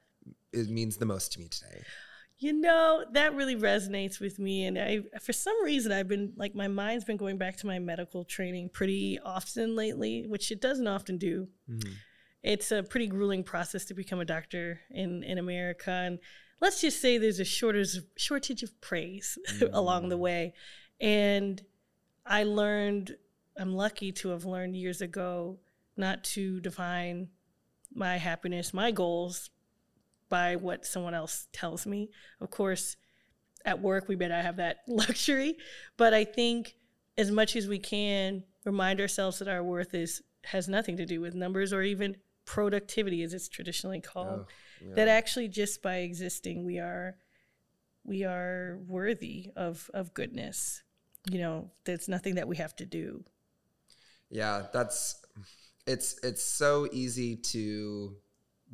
it 0.51 0.69
means 0.69 0.97
the 0.97 1.05
most 1.05 1.33
to 1.33 1.39
me 1.39 1.47
today. 1.47 1.81
You 2.37 2.51
know, 2.51 3.05
that 3.13 3.35
really 3.35 3.55
resonates 3.55 4.19
with 4.19 4.37
me. 4.37 4.65
And 4.65 4.77
I, 4.77 4.99
for 5.21 5.31
some 5.31 5.55
reason, 5.63 5.93
I've 5.93 6.09
been 6.09 6.33
like, 6.35 6.53
my 6.53 6.67
mind's 6.67 7.05
been 7.05 7.15
going 7.15 7.37
back 7.37 7.55
to 7.57 7.67
my 7.67 7.79
medical 7.79 8.25
training 8.25 8.69
pretty 8.73 9.17
often 9.23 9.77
lately, 9.77 10.25
which 10.27 10.51
it 10.51 10.59
doesn't 10.59 10.87
often 10.87 11.17
do. 11.17 11.47
Mm-hmm. 11.69 11.93
It's 12.43 12.73
a 12.73 12.83
pretty 12.83 13.07
grueling 13.07 13.43
process 13.43 13.85
to 13.85 13.93
become 13.93 14.19
a 14.19 14.25
doctor 14.25 14.81
in, 14.91 15.23
in 15.23 15.37
America. 15.37 15.91
And 15.91 16.19
let's 16.61 16.81
just 16.81 17.01
say 17.01 17.17
there's 17.17 17.39
a 17.39 17.45
shortage 17.45 17.97
shortage 18.15 18.63
of 18.63 18.79
praise 18.81 19.37
mm. 19.53 19.69
along 19.73 20.09
the 20.09 20.17
way. 20.17 20.53
And 20.99 21.61
i 22.25 22.43
learned 22.43 23.17
i'm 23.57 23.73
lucky 23.73 24.11
to 24.13 24.29
have 24.29 24.45
learned 24.45 24.77
years 24.77 25.01
ago 25.01 25.59
not 25.97 26.23
to 26.23 26.61
define 26.61 27.27
my 27.93 28.15
happiness 28.15 28.73
my 28.73 28.91
goals 28.91 29.49
by 30.29 30.55
what 30.55 30.85
someone 30.85 31.13
else 31.13 31.47
tells 31.51 31.85
me. 31.85 32.09
Of 32.41 32.49
course 32.49 32.95
at 33.65 33.81
work 33.81 34.07
we 34.07 34.15
not 34.15 34.43
have 34.43 34.57
that 34.57 34.77
luxury. 34.87 35.57
But 35.97 36.13
i 36.13 36.23
think 36.23 36.75
as 37.17 37.29
much 37.29 37.55
as 37.55 37.67
we 37.67 37.79
can 37.79 38.43
remind 38.65 38.99
ourselves 38.99 39.39
that 39.39 39.47
our 39.47 39.63
worth 39.63 39.93
is 39.93 40.21
has 40.45 40.67
nothing 40.67 40.97
to 40.97 41.05
do 41.05 41.21
with 41.21 41.33
numbers 41.33 41.71
or 41.71 41.81
even 41.83 42.17
productivity, 42.45 43.23
as 43.23 43.33
it's 43.33 43.47
traditionally 43.47 44.01
called, 44.01 44.41
oh, 44.41 44.47
yeah. 44.83 44.95
that 44.95 45.07
actually 45.07 45.47
just 45.47 45.81
by 45.81 45.97
existing, 45.97 46.65
we 46.65 46.79
are 46.79 47.15
we 48.03 48.23
are 48.23 48.79
worthy 48.87 49.51
of 49.55 49.89
of 49.93 50.13
goodness. 50.13 50.83
You 51.31 51.39
know, 51.39 51.71
there's 51.85 52.09
nothing 52.09 52.35
that 52.35 52.47
we 52.47 52.57
have 52.57 52.75
to 52.77 52.85
do. 52.85 53.23
Yeah, 54.29 54.63
that's 54.73 55.23
it's 55.87 56.19
it's 56.23 56.43
so 56.43 56.87
easy 56.91 57.35
to 57.37 58.15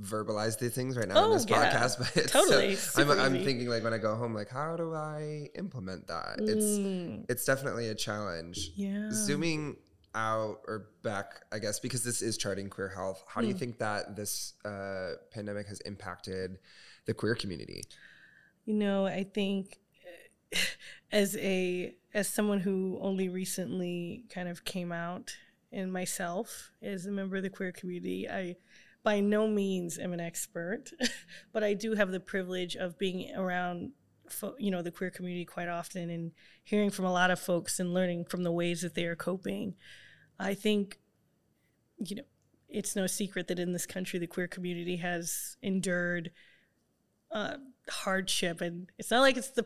verbalize 0.02 0.58
these 0.58 0.74
things 0.74 0.98
right 0.98 1.08
now 1.08 1.16
oh, 1.18 1.26
in 1.26 1.32
this 1.34 1.46
yeah. 1.48 1.72
podcast, 1.72 1.98
but 2.00 2.16
it's 2.16 2.32
totally 2.32 2.76
so, 2.76 3.02
I'm, 3.02 3.20
I'm 3.20 3.44
thinking 3.44 3.68
like 3.68 3.84
when 3.84 3.94
I 3.94 3.98
go 3.98 4.16
home, 4.16 4.34
like 4.34 4.50
how 4.50 4.76
do 4.76 4.94
I 4.94 5.50
implement 5.56 6.08
that? 6.08 6.40
Mm. 6.40 6.50
It's 7.26 7.32
it's 7.32 7.46
definitely 7.46 7.90
a 7.90 7.96
challenge. 7.96 8.72
Yeah. 8.76 9.10
Zooming 9.12 9.78
out 10.16 10.62
or 10.68 10.88
back, 11.04 11.44
I 11.52 11.60
guess, 11.60 11.80
because 11.80 12.04
this 12.04 12.22
is 12.22 12.38
charting 12.38 12.70
queer 12.70 12.90
health. 12.90 13.24
How 13.28 13.40
mm. 13.40 13.44
do 13.44 13.48
you 13.48 13.54
hmm. 13.54 13.60
think 13.60 13.78
that 13.80 14.16
this 14.16 14.54
uh, 14.66 15.14
pandemic 15.32 15.68
has 15.68 15.80
impacted 15.82 16.60
the 17.06 17.14
queer 17.14 17.36
community? 17.36 17.84
You 18.66 18.76
know, 18.76 19.06
I 19.06 19.24
think 19.24 19.78
as 21.12 21.36
a 21.38 21.96
as 22.14 22.28
someone 22.28 22.60
who 22.60 22.98
only 23.02 23.30
recently 23.30 24.26
kind 24.34 24.50
of 24.50 24.66
came 24.66 24.92
out 24.92 25.36
and 25.72 25.94
myself 25.94 26.72
as 26.82 27.06
a 27.06 27.12
member 27.12 27.38
of 27.38 27.44
the 27.44 27.50
queer 27.50 27.72
community, 27.72 28.28
I 28.30 28.56
by 29.04 29.20
no 29.20 29.48
means 29.48 29.98
am 29.98 30.14
an 30.14 30.20
expert, 30.20 30.92
but 31.54 31.64
I 31.64 31.74
do 31.74 31.94
have 31.94 32.12
the 32.12 32.20
privilege 32.20 32.76
of 32.76 32.98
being 32.98 33.34
around 33.36 33.92
you 34.58 34.72
know 34.72 34.82
the 34.82 34.92
queer 34.92 35.10
community 35.10 35.46
quite 35.46 35.68
often 35.68 36.10
and 36.10 36.32
hearing 36.64 36.90
from 36.90 37.06
a 37.06 37.12
lot 37.12 37.32
of 37.32 37.40
folks 37.40 37.80
and 37.80 37.94
learning 37.94 38.26
from 38.26 38.44
the 38.44 38.52
ways 38.52 38.82
that 38.82 38.96
they 38.96 39.06
are 39.06 39.16
coping 39.16 39.76
i 40.40 40.54
think 40.54 41.00
you 41.98 42.16
know 42.16 42.24
it's 42.70 42.96
no 42.96 43.08
secret 43.08 43.48
that 43.48 43.60
in 43.60 43.74
this 43.74 43.86
country 43.86 44.20
the 44.20 44.28
queer 44.28 44.48
community 44.48 44.98
has 44.98 45.58
endured 45.62 46.32
uh, 47.32 47.56
hardship. 47.90 48.62
And 48.62 48.92
it's 48.98 49.12
not 49.12 49.22
like 49.22 49.38
it's 49.38 49.52
the 49.52 49.66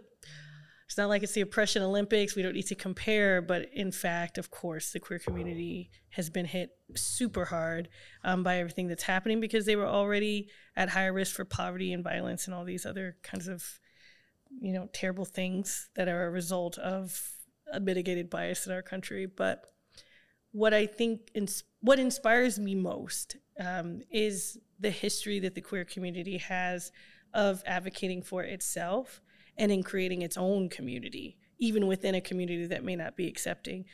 it's 0.86 0.98
not 0.98 1.10
like 1.10 1.24
it's 1.24 1.34
the 1.34 1.42
oppression 1.42 1.82
olympics 1.82 2.36
we 2.36 2.44
don't 2.44 2.54
need 2.54 2.68
to 2.68 2.76
compare 2.76 3.42
but 3.42 3.68
in 3.74 3.92
fact 3.92 4.38
of 4.38 4.52
course 4.52 4.92
the 4.92 5.00
queer 5.00 5.18
community 5.18 5.90
has 6.10 6.30
been 6.30 6.46
hit 6.46 6.72
super 6.94 7.46
hard 7.46 7.88
um, 8.24 8.44
by 8.44 8.58
everything 8.58 8.88
that's 8.88 9.04
happening 9.04 9.40
because 9.40 9.66
they 9.66 9.78
were 9.78 9.88
already 9.88 10.50
at 10.76 10.90
higher 10.90 11.14
risk 11.14 11.36
for 11.36 11.46
poverty 11.46 11.94
and 11.94 12.04
violence 12.04 12.46
and 12.46 12.54
all 12.54 12.66
these 12.66 12.86
other 12.86 13.16
kinds 13.24 13.48
of 13.48 13.80
you 14.62 14.74
know 14.74 14.90
terrible 14.94 15.26
things 15.26 15.90
that 15.96 16.08
are 16.08 16.26
a 16.26 16.32
result 16.32 16.78
of 16.78 17.20
a 17.72 17.80
mitigated 17.80 18.30
bias 18.30 18.66
in 18.66 18.74
our 18.74 18.82
country 18.82 19.26
but 19.26 19.66
what 20.52 20.74
i 20.74 20.86
think 20.86 21.30
ins- 21.34 21.64
what 21.82 22.00
inspires 22.00 22.60
me 22.60 22.76
most 22.76 23.38
um, 23.60 24.02
is 24.12 24.58
the 24.80 24.90
history 24.90 25.40
that 25.40 25.56
the 25.56 25.62
queer 25.62 25.86
community 25.86 26.38
has 26.38 26.92
of 27.34 27.64
advocating 27.66 28.22
for 28.22 28.44
itself 28.44 29.22
and 29.58 29.72
in 29.72 29.84
creating 29.84 30.22
its 30.22 30.38
own 30.38 30.70
community, 30.70 31.38
even 31.58 31.88
within 31.88 32.16
a 32.16 32.22
community 32.22 32.66
that 32.68 32.84
may 32.84 32.96
not 32.96 33.16
be 33.16 33.28
accepting 33.28 33.86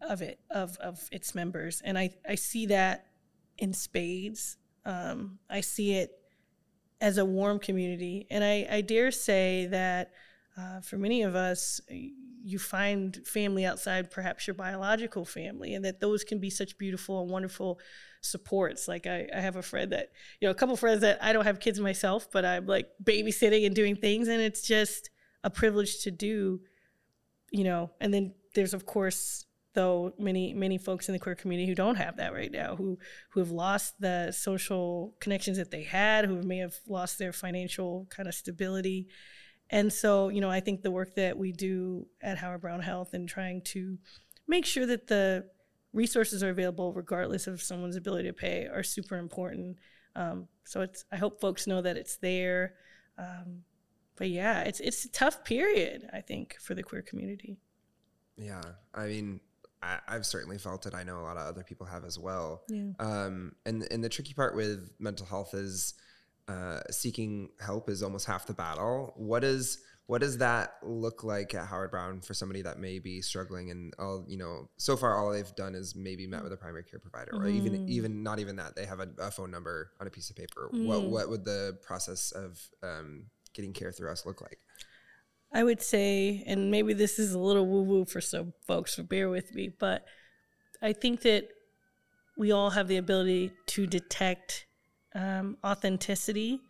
of 0.00 0.22
it, 0.22 0.40
of, 0.50 0.76
of 0.78 1.08
its 1.12 1.34
members. 1.34 1.82
And 1.84 1.98
I, 1.98 2.10
I 2.28 2.34
see 2.34 2.66
that 2.66 3.06
in 3.58 3.72
spades. 3.72 4.56
Um, 4.84 5.38
I 5.48 5.60
see 5.60 5.94
it 5.94 6.12
as 7.00 7.18
a 7.18 7.24
warm 7.24 7.58
community. 7.58 8.26
And 8.30 8.44
I, 8.44 8.66
I 8.70 8.80
dare 8.82 9.10
say 9.10 9.66
that 9.66 10.10
uh, 10.58 10.80
for 10.80 10.98
many 10.98 11.22
of 11.22 11.34
us, 11.34 11.80
you 12.42 12.58
find 12.58 13.20
family 13.26 13.64
outside 13.64 14.10
perhaps 14.10 14.46
your 14.46 14.54
biological 14.54 15.24
family, 15.24 15.74
and 15.74 15.84
that 15.84 16.00
those 16.00 16.24
can 16.24 16.38
be 16.38 16.50
such 16.50 16.76
beautiful 16.78 17.22
and 17.22 17.30
wonderful 17.30 17.78
supports. 18.20 18.88
Like 18.88 19.06
I, 19.06 19.28
I 19.34 19.40
have 19.40 19.56
a 19.56 19.62
friend 19.62 19.92
that, 19.92 20.10
you 20.40 20.48
know, 20.48 20.52
a 20.52 20.54
couple 20.54 20.76
friends 20.76 21.02
that 21.02 21.22
I 21.22 21.32
don't 21.32 21.44
have 21.44 21.60
kids 21.60 21.80
myself, 21.80 22.28
but 22.30 22.44
I'm 22.44 22.66
like 22.66 22.88
babysitting 23.02 23.66
and 23.66 23.74
doing 23.74 23.96
things, 23.96 24.28
and 24.28 24.40
it's 24.40 24.62
just 24.62 25.10
a 25.44 25.50
privilege 25.50 26.02
to 26.02 26.10
do, 26.10 26.60
you 27.50 27.64
know. 27.64 27.90
And 28.00 28.12
then 28.12 28.34
there's 28.54 28.74
of 28.74 28.84
course 28.84 29.46
though 29.74 30.12
many 30.18 30.52
many 30.52 30.78
folks 30.78 31.08
in 31.08 31.12
the 31.12 31.18
queer 31.18 31.34
community 31.34 31.68
who 31.68 31.74
don't 31.74 31.96
have 31.96 32.16
that 32.16 32.32
right 32.32 32.50
now 32.50 32.76
who 32.76 32.98
who 33.30 33.40
have 33.40 33.50
lost 33.50 33.94
the 34.00 34.32
social 34.32 35.14
connections 35.20 35.58
that 35.58 35.70
they 35.70 35.82
had 35.82 36.24
who 36.24 36.42
may 36.42 36.58
have 36.58 36.74
lost 36.88 37.18
their 37.18 37.32
financial 37.32 38.06
kind 38.10 38.28
of 38.28 38.34
stability 38.34 39.06
and 39.70 39.92
so 39.92 40.28
you 40.28 40.40
know 40.40 40.50
i 40.50 40.60
think 40.60 40.82
the 40.82 40.90
work 40.90 41.14
that 41.14 41.38
we 41.38 41.52
do 41.52 42.06
at 42.20 42.38
howard 42.38 42.60
brown 42.60 42.80
health 42.80 43.14
and 43.14 43.28
trying 43.28 43.62
to 43.62 43.96
make 44.48 44.66
sure 44.66 44.84
that 44.84 45.06
the 45.06 45.44
resources 45.92 46.42
are 46.42 46.50
available 46.50 46.92
regardless 46.92 47.46
of 47.46 47.62
someone's 47.62 47.96
ability 47.96 48.28
to 48.28 48.34
pay 48.34 48.66
are 48.66 48.82
super 48.82 49.16
important. 49.16 49.78
Um, 50.16 50.48
so 50.64 50.82
it's 50.82 51.04
I 51.10 51.16
hope 51.16 51.40
folks 51.40 51.66
know 51.66 51.80
that 51.82 51.96
it's 51.96 52.16
there. 52.16 52.74
Um, 53.18 53.62
but 54.16 54.28
yeah, 54.28 54.62
it's 54.62 54.80
it's 54.80 55.04
a 55.04 55.10
tough 55.10 55.44
period 55.44 56.08
I 56.12 56.20
think 56.20 56.56
for 56.60 56.74
the 56.74 56.82
queer 56.82 57.02
community. 57.02 57.58
Yeah, 58.36 58.62
I 58.94 59.06
mean, 59.06 59.40
I, 59.82 59.98
have 60.08 60.26
certainly 60.26 60.58
felt 60.58 60.86
it. 60.86 60.94
I 60.94 61.04
know 61.04 61.20
a 61.20 61.22
lot 61.22 61.36
of 61.36 61.46
other 61.46 61.62
people 61.62 61.86
have 61.86 62.04
as 62.04 62.18
well. 62.18 62.62
Yeah. 62.68 62.90
Um, 62.98 63.52
and 63.64 63.86
and 63.90 64.04
the 64.04 64.08
tricky 64.08 64.34
part 64.34 64.54
with 64.54 64.90
mental 64.98 65.26
health 65.26 65.54
is 65.54 65.94
uh, 66.48 66.80
seeking 66.90 67.50
help 67.60 67.88
is 67.88 68.02
almost 68.02 68.26
half 68.26 68.46
the 68.46 68.52
battle. 68.52 69.14
What 69.16 69.44
is 69.44 69.78
what 70.06 70.20
does 70.20 70.38
that 70.38 70.74
look 70.82 71.22
like 71.22 71.54
at 71.54 71.68
Howard 71.68 71.92
Brown 71.92 72.20
for 72.20 72.34
somebody 72.34 72.62
that 72.62 72.80
may 72.80 72.98
be 72.98 73.22
struggling 73.22 73.70
and 73.70 73.94
all 73.96 74.24
you 74.26 74.36
know 74.36 74.68
so 74.76 74.96
far 74.96 75.16
all 75.16 75.30
they've 75.30 75.54
done 75.54 75.76
is 75.76 75.94
maybe 75.94 76.26
met 76.26 76.42
with 76.42 76.52
a 76.52 76.56
primary 76.56 76.82
care 76.82 76.98
provider 76.98 77.30
mm. 77.32 77.40
or 77.40 77.48
even 77.48 77.72
mm-hmm. 77.74 77.88
even 77.88 78.22
not 78.22 78.40
even 78.40 78.56
that 78.56 78.74
they 78.74 78.84
have 78.84 78.98
a, 78.98 79.08
a 79.20 79.30
phone 79.30 79.52
number 79.52 79.92
on 80.00 80.08
a 80.08 80.10
piece 80.10 80.28
of 80.28 80.34
paper. 80.34 80.68
Mm. 80.74 80.86
What 80.86 81.04
what 81.04 81.30
would 81.30 81.44
the 81.44 81.78
process 81.82 82.32
of 82.32 82.60
um, 82.82 83.26
getting 83.54 83.72
care 83.72 83.92
through 83.92 84.10
us 84.10 84.26
look 84.26 84.40
like? 84.40 84.58
I 85.52 85.64
would 85.64 85.82
say, 85.82 86.44
and 86.46 86.70
maybe 86.70 86.92
this 86.92 87.18
is 87.18 87.32
a 87.32 87.38
little 87.38 87.66
woo 87.66 87.82
woo 87.82 88.04
for 88.04 88.20
some 88.20 88.52
folks, 88.66 88.96
so 88.96 89.02
bear 89.02 89.28
with 89.28 89.54
me, 89.54 89.70
but 89.78 90.04
I 90.80 90.92
think 90.92 91.22
that 91.22 91.48
we 92.36 92.52
all 92.52 92.70
have 92.70 92.88
the 92.88 92.96
ability 92.96 93.52
to 93.66 93.86
detect 93.86 94.66
um, 95.14 95.56
authenticity 95.64 96.60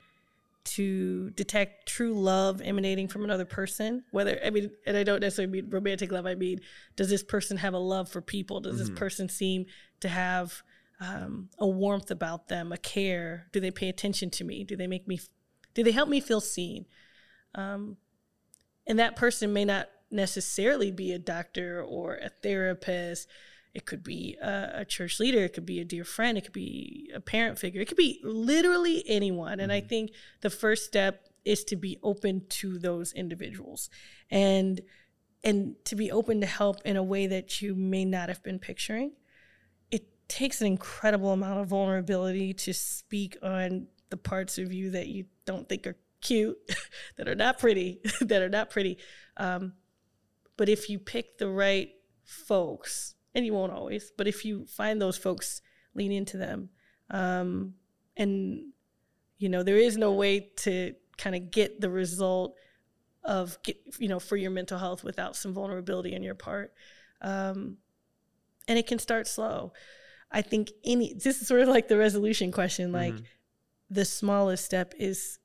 to 0.63 1.31
detect 1.31 1.89
true 1.89 2.13
love 2.13 2.61
emanating 2.63 3.09
from 3.09 3.25
another 3.25 3.47
person 3.47 4.05
whether 4.11 4.39
i 4.45 4.51
mean 4.51 4.71
and 4.87 4.95
i 4.95 5.03
don't 5.03 5.21
necessarily 5.21 5.51
mean 5.51 5.71
romantic 5.71 6.13
love 6.13 6.27
i 6.27 6.35
mean 6.35 6.61
does 7.01 7.09
this 7.09 7.23
person 7.23 7.57
have 7.57 7.73
a 7.73 7.79
love 7.79 8.11
for 8.11 8.21
people? 8.21 8.61
Does 8.61 8.75
mm-hmm. 8.75 8.91
this 8.91 8.99
person 8.99 9.31
seem 9.31 9.65
to 10.01 10.09
have 10.09 10.63
um, 11.01 11.49
a 11.59 11.67
warmth 11.67 12.11
about 12.11 12.49
them 12.49 12.73
a 12.73 12.77
care? 12.77 13.47
Do 13.53 13.61
they 13.61 13.71
pay 13.71 13.89
attention 13.89 14.29
to 14.33 14.45
me? 14.45 14.65
Do 14.65 14.77
they 14.77 14.87
make 14.87 15.09
me 15.09 15.19
do 15.73 15.83
they 15.83 15.93
help 15.93 16.11
me 16.11 16.21
feel 16.21 16.43
seen? 16.43 16.85
Um, 17.55 17.97
and 18.91 18.99
that 18.99 19.17
person 19.17 19.53
may 19.53 19.65
not 19.65 19.89
necessarily 20.11 20.91
be 20.91 21.13
a 21.13 21.19
doctor 21.19 21.83
or 21.83 22.17
a 22.17 22.29
therapist 22.43 23.29
it 23.73 23.87
could 23.87 24.03
be 24.03 24.37
a, 24.43 24.81
a, 24.81 24.85
church 24.85 25.21
leader. 25.21 25.45
It 25.45 25.53
could 25.53 25.67
be 25.67 25.81
a 25.81 25.85
dear 25.85 26.05
friend. 26.05 26.37
It 26.37 26.43
could 26.43 26.53
be 26.53 27.11
a 27.15 27.21
parent 27.21 27.59
figure. 27.59 27.81
It 27.81 27.87
could 27.87 27.97
be 27.97 28.21
literally 28.25 29.05
anyone. 29.07 29.53
Mm-hmm. 29.53 29.61
And 29.61 29.73
I 29.73 29.79
mm-hmm. 29.79 29.89
think 29.89 30.11
the 30.41 30.51
first 30.51 30.87
step 30.87 31.29
is 31.45 31.65
to 31.65 31.77
be 31.77 31.97
open 32.03 32.47
to 32.49 32.79
those 32.79 33.13
individuals 33.13 33.89
and 34.31 34.81
and 35.43 35.77
to 35.87 35.97
be 35.97 36.13
open 36.13 36.41
to 36.43 36.47
help 36.47 36.83
in 36.85 36.97
a 36.97 37.03
way 37.03 37.27
that 37.27 37.63
you 37.63 37.75
may 37.75 38.05
not 38.05 38.29
have 38.29 38.43
been 38.43 38.59
picturing. 38.59 39.13
It 39.91 40.07
takes 40.29 40.61
an 40.61 40.67
incredible 40.67 41.33
amount 41.33 41.61
of 41.61 41.69
vulnerability 41.69 42.53
to 42.53 42.75
speak 42.75 43.39
on 43.43 43.87
the 44.11 44.19
parts 44.19 44.59
of 44.59 44.71
you 44.71 44.91
that 44.91 45.07
you 45.07 45.25
don't 45.47 45.67
think 45.67 45.87
are 45.87 45.97
cute, 46.21 46.59
that 47.17 47.29
are 47.29 47.35
not 47.35 47.59
pretty, 47.59 48.01
that 48.21 48.43
are 48.43 48.49
not 48.49 48.71
pretty. 48.71 48.99
Um, 49.37 49.75
but 50.57 50.69
if 50.69 50.89
you 50.89 50.99
pick 50.99 51.39
the 51.39 51.49
right 51.49 51.91
folks 52.25 53.15
and 53.35 53.47
you 53.47 53.55
won't 53.55 53.73
always, 53.73 54.13
but 54.17 54.29
if 54.29 54.45
you 54.45 54.67
find 54.67 55.01
those 55.01 55.17
folks, 55.17 55.63
lean 55.95 56.13
into 56.13 56.37
them. 56.37 56.71
Um, 57.11 57.75
and, 58.17 58.73
you 59.39 59.49
know, 59.49 59.63
there 59.63 59.79
is 59.79 59.97
no 59.97 60.13
way 60.13 60.51
to 60.59 60.95
kind 61.17 61.35
of 61.35 61.51
get 61.51 61.81
the 61.81 61.91
result 61.91 62.57
of, 63.25 63.59
get, 63.63 63.77
you 63.99 64.09
know, 64.09 64.21
for 64.21 64.37
your 64.37 64.51
mental 64.51 64.79
health 64.79 65.03
without 65.03 65.37
some 65.37 65.53
vulnerability 65.53 66.15
on 66.15 66.23
your 66.23 66.35
part. 66.35 66.73
Um, 67.21 67.79
and 68.69 68.79
it 68.79 68.87
can 68.87 68.99
start 68.99 69.27
slow. 69.27 69.73
I 70.31 70.43
think 70.43 70.71
any, 70.85 71.15
this 71.15 71.41
is 71.41 71.49
sort 71.49 71.61
of 71.63 71.69
like 71.69 71.89
the 71.89 71.97
resolution 71.97 72.53
question, 72.53 72.93
like 72.93 73.15
mm-hmm. 73.15 73.25
the 73.91 74.05
smallest 74.05 74.65
step 74.65 74.95
is 74.99 75.40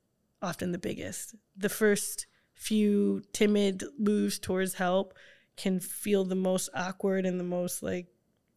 often 0.46 0.72
the 0.72 0.78
biggest. 0.78 1.34
The 1.56 1.68
first 1.68 2.26
few 2.54 3.22
timid 3.32 3.84
moves 3.98 4.38
towards 4.38 4.74
help 4.74 5.14
can 5.56 5.80
feel 5.80 6.24
the 6.24 6.34
most 6.34 6.68
awkward 6.74 7.26
and 7.26 7.38
the 7.38 7.44
most 7.44 7.82
like 7.82 8.06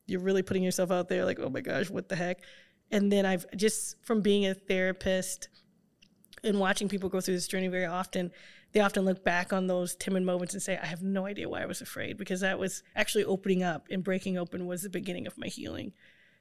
you're 0.06 0.22
really 0.22 0.42
putting 0.42 0.64
yourself 0.64 0.90
out 0.90 1.10
there 1.10 1.26
like 1.26 1.40
oh 1.40 1.50
my 1.50 1.62
gosh 1.62 1.90
what 1.90 2.10
the 2.10 2.16
heck 2.16 2.40
and 2.92 3.12
then 3.12 3.26
i've 3.26 3.46
just 3.56 3.96
from 4.04 4.22
being 4.22 4.46
a 4.46 4.54
therapist 4.54 5.50
and 6.44 6.60
watching 6.60 6.88
people 6.88 7.10
go 7.10 7.20
through 7.22 7.34
this 7.34 7.48
journey 7.48 7.68
very 7.68 7.86
often 7.86 8.32
they 8.72 8.80
often 8.80 9.04
look 9.04 9.24
back 9.24 9.52
on 9.52 9.68
those 9.68 9.96
timid 9.96 10.24
moments 10.24 10.54
and 10.54 10.64
say 10.64 10.78
i 10.82 10.86
have 10.86 11.02
no 11.02 11.26
idea 11.26 11.48
why 11.48 11.62
i 11.62 11.66
was 11.66 11.82
afraid 11.82 12.18
because 12.18 12.40
that 12.40 12.58
was 12.58 12.84
actually 12.96 13.26
opening 13.26 13.64
up 13.64 13.88
and 13.92 14.04
breaking 14.04 14.38
open 14.38 14.66
was 14.66 14.82
the 14.82 14.90
beginning 14.90 15.28
of 15.28 15.38
my 15.38 15.48
healing 15.48 15.92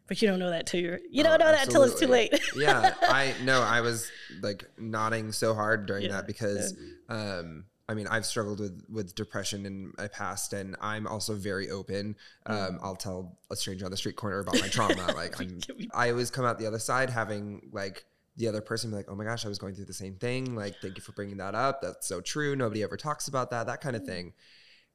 but 0.08 0.22
you 0.22 0.28
don't 0.28 0.38
know 0.38 0.50
that 0.50 0.66
till 0.66 0.80
you're 0.80 0.98
you 1.10 1.22
don't 1.22 1.40
oh, 1.40 1.44
know 1.44 1.52
that 1.52 1.68
till 1.70 1.82
it's 1.84 2.00
too 2.00 2.06
late. 2.06 2.32
yeah, 2.56 2.94
I 3.02 3.34
know. 3.44 3.60
I 3.60 3.82
was 3.82 4.10
like 4.42 4.64
nodding 4.78 5.30
so 5.32 5.54
hard 5.54 5.86
during 5.86 6.04
yeah, 6.04 6.12
that 6.12 6.26
because, 6.26 6.74
yeah. 7.08 7.38
um, 7.38 7.66
I 7.88 7.94
mean, 7.94 8.06
I've 8.06 8.24
struggled 8.24 8.58
with 8.58 8.82
with 8.88 9.14
depression 9.14 9.66
in 9.66 9.92
my 9.98 10.08
past, 10.08 10.54
and 10.54 10.76
I'm 10.80 11.06
also 11.06 11.34
very 11.34 11.70
open. 11.70 12.16
Um, 12.46 12.56
mm. 12.56 12.78
I'll 12.82 12.96
tell 12.96 13.38
a 13.50 13.56
stranger 13.56 13.84
on 13.84 13.90
the 13.90 13.98
street 13.98 14.16
corner 14.16 14.40
about 14.40 14.58
my 14.60 14.68
trauma. 14.68 15.06
like, 15.14 15.38
I'm, 15.38 15.60
I 15.94 16.10
always 16.10 16.30
come 16.30 16.46
out 16.46 16.58
the 16.58 16.66
other 16.66 16.78
side 16.78 17.10
having 17.10 17.68
like 17.70 18.04
the 18.36 18.48
other 18.48 18.62
person 18.62 18.90
be 18.90 18.96
like, 18.96 19.10
"Oh 19.10 19.14
my 19.14 19.24
gosh, 19.24 19.44
I 19.44 19.48
was 19.48 19.58
going 19.58 19.74
through 19.74 19.86
the 19.86 19.92
same 19.92 20.14
thing. 20.14 20.56
Like, 20.56 20.76
thank 20.80 20.96
you 20.96 21.02
for 21.02 21.12
bringing 21.12 21.36
that 21.36 21.54
up. 21.54 21.82
That's 21.82 22.08
so 22.08 22.22
true. 22.22 22.56
Nobody 22.56 22.82
ever 22.82 22.96
talks 22.96 23.28
about 23.28 23.50
that. 23.50 23.66
That 23.66 23.82
kind 23.82 23.94
of 23.94 24.02
mm. 24.02 24.06
thing." 24.06 24.32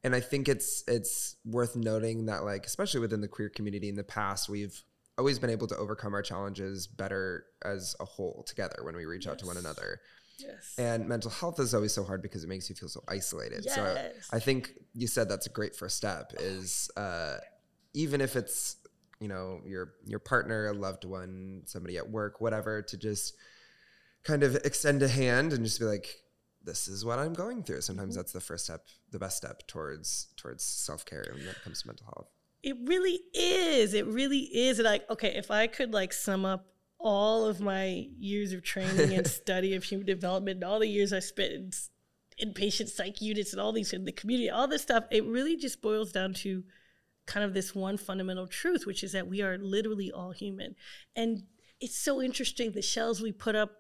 And 0.05 0.13
I 0.15 0.19
think 0.19 0.49
it's 0.49 0.83
it's 0.87 1.35
worth 1.45 1.75
noting 1.75 2.25
that 2.25 2.43
like, 2.43 2.65
especially 2.65 2.99
within 2.99 3.21
the 3.21 3.27
queer 3.27 3.49
community 3.49 3.87
in 3.87 3.95
the 3.95 4.03
past, 4.03 4.49
we've 4.49 4.83
always 5.17 5.39
been 5.39 5.49
able 5.49 5.67
to 5.67 5.77
overcome 5.77 6.13
our 6.13 6.21
challenges 6.21 6.87
better 6.87 7.45
as 7.63 7.95
a 7.99 8.05
whole 8.05 8.43
together 8.47 8.77
when 8.83 8.95
we 8.95 9.05
reach 9.05 9.25
yes. 9.25 9.33
out 9.33 9.39
to 9.39 9.45
one 9.45 9.57
another. 9.57 9.99
Yes. 10.39 10.73
And 10.77 11.07
mental 11.07 11.29
health 11.29 11.59
is 11.59 11.73
always 11.73 11.93
so 11.93 12.03
hard 12.03 12.21
because 12.21 12.43
it 12.43 12.47
makes 12.47 12.69
you 12.69 12.75
feel 12.75 12.89
so 12.89 13.03
isolated. 13.07 13.63
Yes. 13.65 13.75
So 13.75 14.11
I 14.31 14.39
think 14.39 14.73
you 14.93 15.07
said 15.07 15.29
that's 15.29 15.45
a 15.45 15.49
great 15.49 15.75
first 15.75 15.95
step 15.97 16.33
is 16.39 16.89
uh, 16.97 17.37
even 17.93 18.21
if 18.21 18.35
it's, 18.35 18.77
you 19.19 19.27
know, 19.27 19.61
your 19.65 19.93
your 20.05 20.19
partner, 20.19 20.67
a 20.67 20.73
loved 20.73 21.05
one, 21.05 21.61
somebody 21.65 21.97
at 21.97 22.09
work, 22.09 22.41
whatever, 22.41 22.81
to 22.81 22.97
just 22.97 23.35
kind 24.23 24.43
of 24.43 24.55
extend 24.55 25.03
a 25.03 25.07
hand 25.07 25.53
and 25.53 25.63
just 25.63 25.79
be 25.79 25.85
like, 25.85 26.07
this 26.63 26.87
is 26.87 27.05
what 27.05 27.19
I'm 27.19 27.33
going 27.33 27.63
through. 27.63 27.81
Sometimes 27.81 28.13
mm-hmm. 28.13 28.19
that's 28.19 28.31
the 28.31 28.41
first 28.41 28.65
step, 28.65 28.87
the 29.11 29.19
best 29.19 29.37
step 29.37 29.67
towards 29.67 30.27
towards 30.37 30.63
self 30.63 31.05
care 31.05 31.25
when 31.31 31.47
it 31.47 31.61
comes 31.63 31.81
to 31.81 31.87
mental 31.87 32.07
health. 32.07 32.29
It 32.63 32.77
really 32.85 33.19
is. 33.33 33.93
It 33.93 34.07
really 34.07 34.39
is. 34.39 34.79
And 34.79 34.85
Like, 34.85 35.09
okay, 35.09 35.35
if 35.35 35.51
I 35.51 35.67
could 35.67 35.93
like 35.93 36.13
sum 36.13 36.45
up 36.45 36.65
all 36.97 37.45
of 37.45 37.59
my 37.59 38.07
years 38.17 38.53
of 38.53 38.63
training 38.63 39.13
and 39.13 39.27
study 39.41 39.75
of 39.75 39.83
human 39.83 40.07
development 40.07 40.55
and 40.55 40.63
all 40.63 40.79
the 40.79 40.87
years 40.87 41.11
I 41.11 41.19
spent 41.19 41.51
in 41.51 42.53
inpatient 42.53 42.87
psych 42.87 43.21
units 43.21 43.51
and 43.51 43.61
all 43.61 43.73
these 43.73 43.93
in 43.93 44.05
the 44.05 44.11
community, 44.11 44.49
all 44.49 44.67
this 44.67 44.81
stuff, 44.81 45.03
it 45.11 45.25
really 45.25 45.57
just 45.57 45.81
boils 45.81 46.11
down 46.11 46.33
to 46.33 46.63
kind 47.25 47.45
of 47.45 47.53
this 47.53 47.75
one 47.75 47.97
fundamental 47.97 48.47
truth, 48.47 48.85
which 48.85 49.03
is 49.03 49.11
that 49.11 49.27
we 49.27 49.41
are 49.41 49.57
literally 49.57 50.11
all 50.11 50.31
human. 50.31 50.75
And 51.15 51.43
it's 51.79 51.97
so 51.97 52.21
interesting 52.21 52.71
the 52.71 52.81
shells 52.81 53.21
we 53.21 53.31
put 53.31 53.55
up 53.55 53.71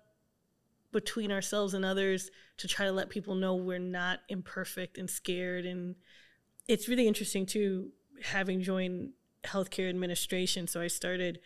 between 0.91 1.31
ourselves 1.31 1.73
and 1.73 1.83
others 1.83 2.29
to 2.57 2.67
try 2.67 2.85
to 2.85 2.91
let 2.91 3.09
people 3.09 3.35
know 3.35 3.55
we're 3.55 3.79
not 3.79 4.19
imperfect 4.29 4.97
and 4.97 5.09
scared. 5.09 5.65
And 5.65 5.95
it's 6.67 6.87
really 6.87 7.07
interesting 7.07 7.45
too 7.45 7.91
having 8.21 8.61
joined 8.61 9.11
healthcare 9.43 9.89
administration. 9.89 10.67
So 10.67 10.81
I 10.81 10.87
started, 10.87 11.39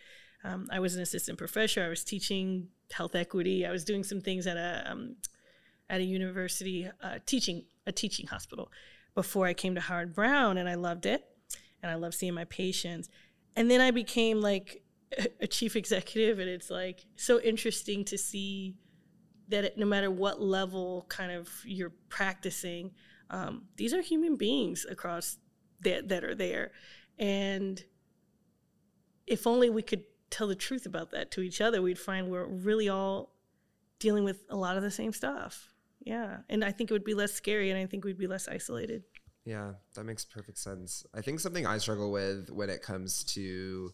um, 0.43 0.67
I 0.71 0.79
was 0.79 0.95
an 0.95 1.01
assistant 1.01 1.37
professor. 1.37 1.83
I 1.83 1.89
was 1.89 2.03
teaching 2.03 2.69
health 2.91 3.15
equity. 3.15 3.65
I 3.65 3.71
was 3.71 3.83
doing 3.83 4.03
some 4.03 4.21
things 4.21 4.47
at 4.47 4.57
a 4.57 4.83
um, 4.89 5.15
at 5.89 6.01
a 6.01 6.03
university, 6.03 6.89
uh, 7.01 7.19
teaching 7.25 7.63
a 7.85 7.91
teaching 7.91 8.27
hospital 8.27 8.69
before 9.15 9.47
I 9.47 9.53
came 9.53 9.73
to 9.75 9.81
Howard 9.81 10.13
Brown, 10.13 10.57
and 10.57 10.67
I 10.67 10.75
loved 10.75 11.05
it, 11.05 11.25
and 11.81 11.91
I 11.91 11.95
loved 11.95 12.13
seeing 12.15 12.33
my 12.33 12.45
patients. 12.45 13.09
And 13.55 13.71
then 13.71 13.81
I 13.81 13.91
became 13.91 14.41
like 14.41 14.83
a 15.39 15.47
chief 15.47 15.75
executive, 15.75 16.39
and 16.39 16.49
it's 16.49 16.69
like 16.69 17.05
so 17.15 17.39
interesting 17.41 18.03
to 18.05 18.17
see 18.17 18.75
that 19.49 19.77
no 19.77 19.85
matter 19.85 20.11
what 20.11 20.41
level 20.41 21.05
kind 21.07 21.31
of 21.31 21.49
you're 21.65 21.93
practicing, 22.09 22.91
um, 23.29 23.63
these 23.77 23.93
are 23.93 24.01
human 24.01 24.35
beings 24.35 24.85
across 24.89 25.37
that 25.81 26.09
that 26.09 26.23
are 26.23 26.35
there, 26.35 26.71
and 27.17 27.83
if 29.25 29.45
only 29.45 29.69
we 29.69 29.81
could 29.81 30.03
tell 30.29 30.47
the 30.47 30.55
truth 30.55 30.85
about 30.85 31.11
that 31.11 31.31
to 31.31 31.41
each 31.41 31.61
other, 31.61 31.81
we'd 31.81 31.99
find 31.99 32.29
we're 32.29 32.45
really 32.45 32.89
all 32.89 33.33
dealing 33.99 34.23
with 34.23 34.43
a 34.49 34.55
lot 34.55 34.77
of 34.77 34.83
the 34.83 34.91
same 34.91 35.13
stuff. 35.13 35.73
Yeah, 35.99 36.37
and 36.49 36.63
I 36.63 36.71
think 36.71 36.89
it 36.89 36.93
would 36.93 37.03
be 37.03 37.13
less 37.13 37.33
scary, 37.33 37.69
and 37.69 37.79
I 37.79 37.85
think 37.85 38.05
we'd 38.05 38.17
be 38.17 38.27
less 38.27 38.47
isolated. 38.47 39.03
Yeah, 39.45 39.73
that 39.95 40.03
makes 40.03 40.25
perfect 40.25 40.57
sense. 40.57 41.05
I 41.13 41.21
think 41.21 41.39
something 41.39 41.65
I 41.65 41.77
struggle 41.77 42.11
with 42.11 42.49
when 42.49 42.69
it 42.69 42.81
comes 42.81 43.23
to 43.35 43.93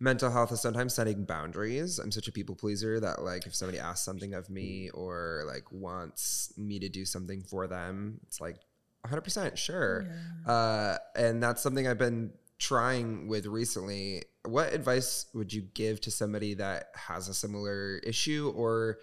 mental 0.00 0.30
health 0.30 0.52
is 0.52 0.60
sometimes 0.60 0.94
setting 0.94 1.24
boundaries. 1.24 1.98
I'm 1.98 2.12
such 2.12 2.28
a 2.28 2.32
people 2.32 2.54
pleaser 2.54 3.00
that 3.00 3.22
like 3.22 3.46
if 3.46 3.54
somebody 3.54 3.78
asks 3.78 4.04
something 4.04 4.34
of 4.34 4.48
me 4.48 4.90
or 4.94 5.42
like 5.46 5.70
wants 5.72 6.52
me 6.56 6.78
to 6.78 6.88
do 6.88 7.04
something 7.04 7.42
for 7.42 7.66
them, 7.66 8.20
it's 8.26 8.40
like 8.40 8.58
100% 9.06 9.56
sure. 9.56 10.06
Yeah. 10.46 10.52
Uh, 10.52 10.98
and 11.16 11.42
that's 11.42 11.62
something 11.62 11.86
I've 11.86 11.98
been 11.98 12.32
trying 12.58 13.28
with 13.28 13.46
recently. 13.46 14.24
What 14.44 14.72
advice 14.72 15.26
would 15.34 15.52
you 15.52 15.62
give 15.74 16.00
to 16.02 16.10
somebody 16.10 16.54
that 16.54 16.86
has 16.94 17.28
a 17.28 17.34
similar 17.34 17.98
issue 17.98 18.52
or 18.56 18.98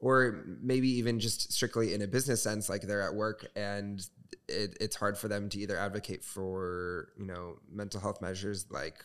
or 0.00 0.44
maybe 0.62 0.88
even 0.88 1.20
just 1.20 1.52
strictly 1.52 1.92
in 1.92 2.00
a 2.00 2.06
business 2.06 2.42
sense 2.42 2.70
like 2.70 2.82
they're 2.82 3.02
at 3.02 3.14
work 3.14 3.46
and 3.54 4.06
it, 4.48 4.76
it's 4.80 4.96
hard 4.96 5.16
for 5.18 5.28
them 5.28 5.48
to 5.50 5.58
either 5.58 5.76
advocate 5.76 6.24
for 6.24 7.08
you 7.18 7.26
know 7.26 7.56
mental 7.70 8.00
health 8.00 8.20
measures 8.22 8.66
like 8.70 9.04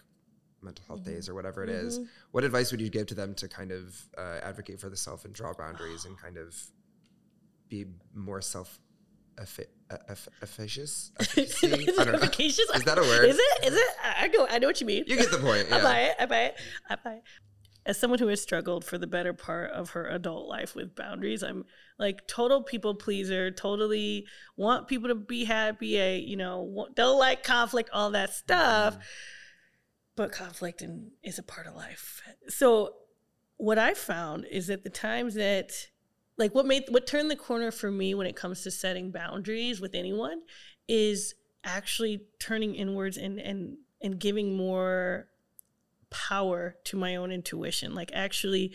mental 0.62 0.84
health 0.88 1.02
mm-hmm. 1.02 1.12
days 1.12 1.30
or 1.30 1.36
whatever 1.36 1.64
it 1.64 1.70
mm-hmm. 1.70 1.88
is. 1.88 2.00
what 2.32 2.44
advice 2.44 2.72
would 2.72 2.82
you 2.82 2.90
give 2.90 3.06
to 3.08 3.14
them 3.14 3.36
to 3.36 3.48
kind 3.48 3.72
of 3.72 4.02
uh, 4.18 4.40
advocate 4.42 4.80
for 4.80 4.90
the 4.90 4.98
self 4.98 5.26
and 5.26 5.34
draw 5.34 5.54
boundaries 5.54 6.06
and 6.06 6.18
kind 6.18 6.38
of 6.38 6.56
be 7.70 7.86
more 8.14 8.42
self 8.42 8.80
efficacious? 9.90 11.12
I 11.20 11.26
don't 11.66 12.08
know. 12.08 12.14
Efficacious? 12.14 12.70
Is 12.74 12.84
that 12.84 12.98
a 12.98 13.02
word? 13.02 13.26
Is 13.26 13.38
it? 13.38 13.66
Is 13.66 13.76
it? 13.76 13.88
I 14.20 14.28
go. 14.28 14.48
I 14.50 14.60
know 14.60 14.68
what 14.68 14.82
you 14.82 14.88
mean. 14.88 15.04
You 15.08 15.18
get 15.18 15.32
the 15.32 15.38
point. 15.38 15.68
Yeah. 15.70 15.78
I 15.78 15.84
buy 15.84 16.00
it. 16.00 16.16
I 16.20 16.26
buy 16.26 16.40
it. 16.42 16.56
I 16.90 16.96
buy 16.96 17.14
it. 17.14 17.24
As 17.86 18.00
someone 18.00 18.18
who 18.18 18.28
has 18.28 18.42
struggled 18.42 18.84
for 18.84 18.98
the 18.98 19.06
better 19.06 19.32
part 19.32 19.70
of 19.70 19.92
her 19.92 20.08
adult 20.08 20.48
life 20.48 20.76
with 20.76 20.96
boundaries, 20.96 21.44
I'm 21.44 21.66
like 22.00 22.28
total 22.28 22.64
people 22.64 22.96
pleaser. 22.96 23.52
Totally 23.52 24.26
want 24.58 24.88
people 24.88 25.10
to 25.10 25.16
be 25.16 25.46
happy. 25.46 26.02
I, 26.02 26.14
you 26.14 26.36
know, 26.36 26.88
don't 26.96 27.20
like 27.20 27.44
conflict, 27.44 27.92
all 27.94 28.12
that 28.12 28.34
stuff. 28.34 28.96
Mm 28.96 29.02
but 30.16 30.32
conflict 30.32 30.82
and 30.82 31.12
is 31.24 31.40
a 31.40 31.44
part 31.44 31.68
of 31.68 31.76
life. 31.76 32.22
So 32.48 32.94
what 33.58 33.78
I 33.78 33.94
found 33.94 34.46
is 34.50 34.68
that 34.68 34.84
the 34.84 34.90
times 34.90 35.36
that 35.36 35.72
like 36.38 36.54
what 36.54 36.66
made 36.66 36.84
what 36.90 37.08
turned 37.08 37.32
the 37.32 37.36
corner 37.36 37.72
for 37.72 37.92
me 37.92 38.14
when 38.14 38.28
it 38.28 38.36
comes 38.36 38.64
to 38.64 38.72
setting 38.72 39.12
boundaries 39.12 39.80
with 39.80 39.96
anyone 39.96 40.42
is 40.88 41.34
actually 41.64 42.22
turning 42.40 42.76
inwards 42.76 43.18
and 43.18 43.40
and 43.40 43.78
and 44.02 44.20
giving 44.20 44.56
more 44.56 45.28
power 46.10 46.76
to 46.84 46.98
my 46.98 47.16
own 47.16 47.32
intuition 47.32 47.94
like 47.94 48.12
actually 48.14 48.74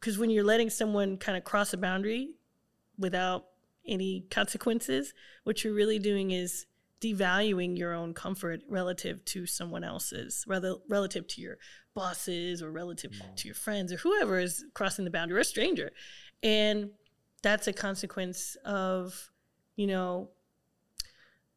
because 0.00 0.18
when 0.18 0.30
you're 0.30 0.44
letting 0.44 0.70
someone 0.70 1.16
kind 1.16 1.36
of 1.36 1.44
cross 1.44 1.72
a 1.72 1.76
boundary 1.76 2.30
without 2.98 3.46
any 3.86 4.24
consequences 4.30 5.12
what 5.44 5.62
you're 5.62 5.74
really 5.74 5.98
doing 5.98 6.30
is 6.30 6.66
devaluing 7.02 7.76
your 7.76 7.92
own 7.92 8.14
comfort 8.14 8.62
relative 8.68 9.24
to 9.24 9.44
someone 9.44 9.82
else's, 9.82 10.44
rather 10.46 10.76
relative 10.88 11.26
to 11.26 11.40
your 11.40 11.58
bosses 11.94 12.62
or 12.62 12.70
relative 12.70 13.10
mm. 13.10 13.36
to 13.36 13.48
your 13.48 13.54
friends 13.56 13.92
or 13.92 13.96
whoever 13.96 14.38
is 14.38 14.64
crossing 14.72 15.04
the 15.04 15.10
boundary 15.10 15.36
or 15.36 15.40
a 15.40 15.44
stranger. 15.44 15.90
And 16.42 16.90
that's 17.42 17.66
a 17.66 17.72
consequence 17.72 18.56
of, 18.64 19.30
you 19.76 19.86
know, 19.86 20.30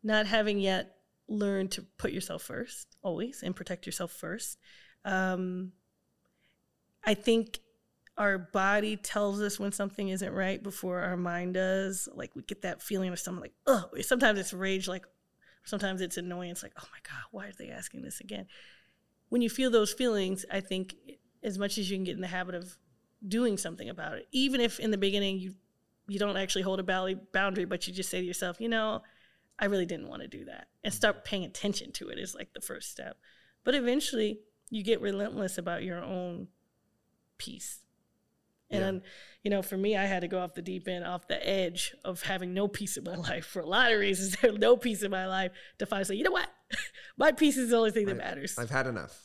not 0.03 0.27
having 0.27 0.59
yet 0.59 0.95
learned 1.27 1.71
to 1.71 1.81
put 1.97 2.11
yourself 2.11 2.43
first 2.43 2.95
always 3.01 3.41
and 3.43 3.55
protect 3.55 3.85
yourself 3.85 4.11
first. 4.11 4.59
Um, 5.03 5.71
I 7.03 7.13
think 7.13 7.59
our 8.17 8.37
body 8.37 8.95
tells 8.97 9.41
us 9.41 9.59
when 9.59 9.71
something 9.71 10.09
isn't 10.09 10.31
right 10.31 10.61
before 10.61 11.01
our 11.01 11.17
mind 11.17 11.55
does. 11.55 12.07
Like 12.13 12.35
we 12.35 12.43
get 12.43 12.61
that 12.61 12.81
feeling 12.81 13.11
of 13.11 13.19
something 13.19 13.41
like, 13.41 13.53
oh, 13.67 13.89
sometimes 14.01 14.39
it's 14.39 14.53
rage, 14.53 14.87
like, 14.87 15.05
Sometimes 15.65 15.99
it's 15.99 16.17
annoyance, 16.17 16.61
like, 16.61 16.73
oh 16.79 16.87
my 16.91 16.99
God, 17.03 17.23
why 17.31 17.47
are 17.47 17.53
they 17.57 17.69
asking 17.69 18.03
this 18.03 18.19
again? 18.19 18.45
When 19.29 19.41
you 19.41 19.49
feel 19.49 19.71
those 19.71 19.91
feelings, 19.91 20.45
I 20.51 20.59
think 20.59 20.95
as 21.43 21.57
much 21.57 21.79
as 21.79 21.89
you 21.89 21.97
can 21.97 22.03
get 22.03 22.15
in 22.15 22.21
the 22.21 22.27
habit 22.27 22.53
of 22.53 22.77
doing 23.27 23.57
something 23.57 23.89
about 23.89 24.17
it, 24.17 24.27
even 24.31 24.61
if 24.61 24.79
in 24.79 24.91
the 24.91 24.97
beginning 24.97 25.39
you 25.39 25.55
you 26.07 26.19
don't 26.19 26.37
actually 26.37 26.61
hold 26.61 26.79
a 26.79 27.15
boundary, 27.31 27.65
but 27.65 27.87
you 27.87 27.93
just 27.93 28.11
say 28.11 28.19
to 28.19 28.25
yourself, 28.25 28.61
you 28.61 28.69
know, 28.69 29.01
I 29.57 29.65
really 29.65 29.87
didn't 29.87 30.07
want 30.07 30.21
to 30.21 30.27
do 30.27 30.45
that, 30.45 30.67
and 30.83 30.93
start 30.93 31.25
paying 31.25 31.45
attention 31.45 31.91
to 31.93 32.09
it 32.09 32.19
is 32.19 32.35
like 32.35 32.53
the 32.53 32.61
first 32.61 32.91
step. 32.91 33.17
But 33.63 33.73
eventually, 33.73 34.39
you 34.69 34.83
get 34.83 35.01
relentless 35.01 35.57
about 35.57 35.83
your 35.83 36.03
own 36.03 36.47
peace 37.37 37.79
and 38.69 39.01
yeah. 39.03 39.09
you 39.43 39.51
know, 39.51 39.61
for 39.61 39.77
me, 39.77 39.95
I 39.95 40.05
had 40.05 40.21
to 40.21 40.27
go 40.27 40.39
off 40.39 40.53
the 40.53 40.61
deep 40.61 40.87
end, 40.87 41.05
off 41.05 41.27
the 41.27 41.47
edge 41.47 41.95
of 42.03 42.23
having 42.23 42.53
no 42.53 42.67
peace 42.67 42.97
in 42.97 43.03
my 43.03 43.15
life 43.29 43.45
for 43.45 43.61
a 43.61 43.65
lot 43.65 43.91
of 43.91 43.99
reasons. 43.99 44.35
no 44.59 44.77
peace 44.77 45.03
in 45.03 45.11
my 45.11 45.27
life 45.27 45.51
to 45.79 45.85
finally 45.85 46.05
say, 46.05 46.15
you 46.15 46.23
know 46.23 46.31
what, 46.31 46.49
my 47.17 47.31
peace 47.31 47.57
is 47.57 47.69
the 47.69 47.77
only 47.77 47.91
thing 47.91 48.05
that 48.07 48.15
I, 48.15 48.17
matters. 48.17 48.57
I've 48.57 48.69
had 48.69 48.87
enough. 48.87 49.19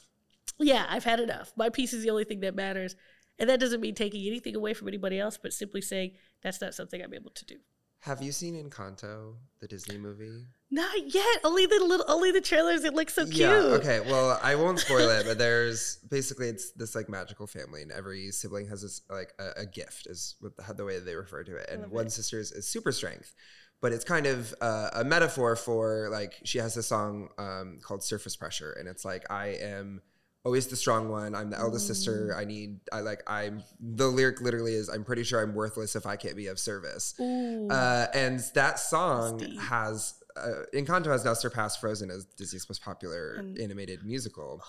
Yeah, 0.59 0.85
I've 0.89 1.05
had 1.05 1.21
enough. 1.21 1.53
My 1.57 1.71
peace 1.71 1.93
is 1.93 2.03
the 2.03 2.11
only 2.11 2.25
thing 2.25 2.41
that 2.41 2.55
matters, 2.55 2.95
and 3.41 3.49
that 3.49 3.59
doesn't 3.59 3.81
mean 3.81 3.95
taking 3.95 4.27
anything 4.27 4.55
away 4.55 4.75
from 4.75 4.87
anybody 4.87 5.19
else, 5.19 5.39
but 5.39 5.53
simply 5.53 5.81
saying 5.81 6.13
that's 6.43 6.61
not 6.61 6.75
something 6.75 7.03
I'm 7.03 7.15
able 7.15 7.31
to 7.31 7.45
do. 7.47 7.57
Have 8.01 8.23
you 8.23 8.33
seen 8.33 8.55
Encanto, 8.55 9.35
the 9.61 9.67
Disney 9.67 9.99
movie? 9.99 10.47
Not 10.71 11.13
yet. 11.13 11.41
Only 11.45 11.67
the 11.67 11.85
little, 11.85 12.07
only 12.09 12.31
the 12.33 12.41
trailers. 12.41 12.85
It 12.85 12.95
looks 12.95 13.15
so 13.15 13.25
cute. 13.25 13.37
Yeah. 13.37 13.57
Okay. 13.57 14.01
Well, 14.01 14.39
I 14.43 14.55
won't 14.55 14.79
spoil 14.87 15.11
it, 15.11 15.27
but 15.27 15.37
there's 15.37 15.97
basically 16.09 16.49
it's 16.49 16.71
this 16.73 16.95
like 16.95 17.11
magical 17.11 17.47
family, 17.47 17.83
and 17.83 17.93
every 17.93 18.31
sibling 18.31 18.69
has 18.69 18.81
this 18.83 19.03
like 19.11 19.35
a, 19.39 19.63
a 19.63 19.67
gift 19.67 20.07
is 20.07 20.37
with 20.41 20.57
the, 20.57 20.73
the, 20.73 20.85
way 20.85 20.99
they 20.99 21.15
refer 21.15 21.45
to 21.45 21.57
it. 21.57 21.69
And 21.71 21.91
one 21.91 22.07
it. 22.07 22.13
sister 22.13 22.39
is, 22.39 22.55
super 22.67 22.93
strength, 22.93 23.35
but 23.83 23.93
it's 23.93 24.05
kind 24.05 24.27
of 24.27 24.55
uh, 24.63 24.91
a 24.95 25.05
metaphor 25.05 25.55
for 25.55 26.09
like 26.11 26.35
she 26.45 26.57
has 26.57 26.79
a 26.79 26.83
song 26.83 27.29
um, 27.37 27.81
called 27.83 28.03
Surface 28.03 28.37
Pressure, 28.37 28.75
and 28.79 28.89
it's 28.89 29.05
like 29.05 29.31
I 29.31 29.49
am 29.61 30.01
always 30.45 30.67
the 30.69 30.77
strong 30.77 31.09
one. 31.09 31.35
I'm 31.35 31.51
the 31.51 31.59
eldest 31.59 31.85
mm. 31.85 31.89
sister. 31.89 32.35
I 32.37 32.45
need, 32.45 32.81
I 32.93 33.01
like, 33.01 33.23
I'm, 33.27 33.63
the 33.79 34.07
lyric 34.07 34.41
literally 34.41 34.75
is, 34.75 34.89
I'm 34.89 35.05
pretty 35.05 35.23
sure 35.23 35.43
I'm 35.43 35.55
worthless 35.55 35.97
if 35.97 36.07
I 36.07 36.17
can't 36.17 36.37
be 36.37 36.47
of 36.47 36.59
service. 36.59 37.19
Uh, 37.21 38.07
and 38.15 38.41
that 38.55 38.79
song 38.79 39.41
has 39.59 40.15
uh, 40.37 40.65
Encanto 40.75 41.07
has 41.07 41.25
now 41.25 41.35
surpassed 41.35 41.81
Frozen 41.81 42.11
as 42.11 42.25
Disney's 42.25 42.69
most 42.69 42.83
popular 42.83 43.35
and, 43.35 43.59
animated 43.59 44.05
musical. 44.05 44.63